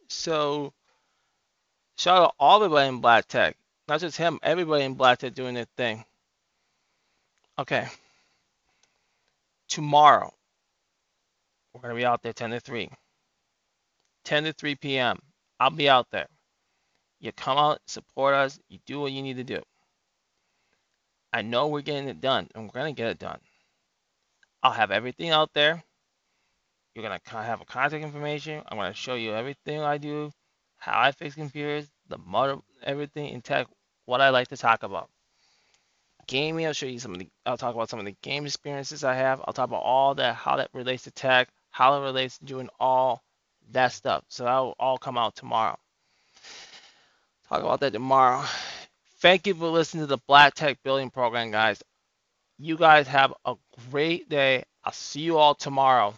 so 0.08 0.74
shout 1.98 2.24
out 2.24 2.36
all 2.40 2.64
everybody 2.64 2.90
in 2.90 3.00
black 3.00 3.28
tech 3.28 3.56
not 3.90 4.00
just 4.00 4.18
him 4.18 4.40
everybody 4.44 4.84
in 4.84 4.94
black 4.94 5.20
tech 5.20 5.34
doing 5.34 5.56
their 5.56 5.68
thing 5.78 6.04
okay 7.58 7.88
tomorrow 9.68 10.34
we're 11.74 11.82
going 11.82 11.94
to 11.94 12.00
be 12.00 12.06
out 12.06 12.22
there 12.24 12.34
10 12.34 12.52
to 12.52 12.60
3 12.60 12.90
10 14.26 14.44
to 14.46 14.54
3 14.54 14.76
p.m 14.76 15.20
i'll 15.60 15.70
be 15.70 15.90
out 15.90 16.08
there 16.12 16.28
you 17.20 17.32
come 17.34 17.58
out 17.58 17.80
support 17.88 18.34
us 18.34 18.60
you 18.70 18.80
do 18.86 19.00
what 19.02 19.12
you 19.12 19.22
need 19.22 19.38
to 19.38 19.44
do 19.44 19.62
I 21.32 21.44
know 21.44 21.68
we're 21.68 21.82
getting 21.82 22.10
it 22.10 22.22
done, 22.22 22.48
and 22.56 22.64
we're 22.66 22.80
gonna 22.80 22.94
get 22.94 23.10
it 23.10 23.20
done. 23.20 23.40
I'll 24.64 24.72
have 24.72 24.92
everything 24.92 25.30
out 25.30 25.54
there. 25.54 25.84
You're 26.96 27.04
gonna 27.04 27.22
have 27.44 27.62
a 27.62 27.66
contact 27.66 28.04
information. 28.04 28.64
I'm 28.68 28.78
gonna 28.78 28.94
show 28.94 29.14
you 29.16 29.34
everything 29.34 29.82
I 29.82 29.98
do, 29.98 30.32
how 30.78 31.00
I 31.00 31.12
fix 31.12 31.36
computers, 31.36 31.88
the 32.08 32.18
mother, 32.18 32.58
everything 32.84 33.30
in 33.30 33.42
tech, 33.42 33.68
what 34.10 34.22
I 34.22 34.30
like 34.30 34.48
to 34.48 34.58
talk 34.58 34.82
about. 34.82 35.08
Gaming, 36.28 36.66
I'll 36.66 36.74
show 36.74 36.88
you 36.88 37.00
some 37.00 37.14
of 37.14 37.20
the. 37.20 37.30
I'll 37.46 37.58
talk 37.58 37.76
about 37.76 37.90
some 37.90 38.00
of 38.00 38.06
the 38.06 38.16
game 38.24 38.46
experiences 38.46 39.04
I 39.04 39.14
have. 39.14 39.40
I'll 39.46 39.54
talk 39.54 39.70
about 39.70 39.84
all 39.84 40.16
that, 40.16 40.36
how 40.36 40.58
that 40.58 40.70
relates 40.74 41.04
to 41.04 41.12
tech, 41.12 41.48
how 41.70 41.96
it 41.96 42.06
relates 42.06 42.40
to 42.40 42.46
doing 42.46 42.70
all 42.80 43.24
that 43.72 43.92
stuff. 43.92 44.24
So 44.28 44.46
that 44.46 44.58
will 44.58 44.76
all 44.80 44.98
come 44.98 45.18
out 45.18 45.36
tomorrow. 45.36 45.78
Talk 47.48 47.62
about 47.62 47.80
that 47.82 47.94
tomorrow. 47.94 48.44
Thank 49.20 49.46
you 49.46 49.54
for 49.54 49.68
listening 49.68 50.04
to 50.04 50.08
the 50.08 50.18
Black 50.28 50.56
Tech 50.56 50.82
Building 50.84 51.12
Program, 51.12 51.52
guys. 51.52 51.82
You 52.58 52.78
guys 52.78 53.08
have 53.08 53.34
a 53.46 53.56
great 53.92 54.28
day. 54.28 54.64
I'll 54.84 54.92
see 54.92 55.22
you 55.22 55.38
all 55.38 55.54
tomorrow 55.54 56.16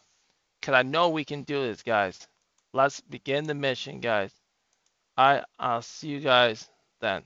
because 0.59 0.75
I 0.75 0.83
know 0.83 1.09
we 1.09 1.25
can 1.25 1.43
do 1.43 1.61
this, 1.63 1.83
guys. 1.83 2.27
Let's 2.73 3.01
begin 3.01 3.45
the 3.47 3.53
mission, 3.53 3.99
guys. 3.99 4.31
I, 5.17 5.43
I'll 5.59 5.81
see 5.81 6.07
you 6.07 6.21
guys 6.21 6.69
then. 7.01 7.23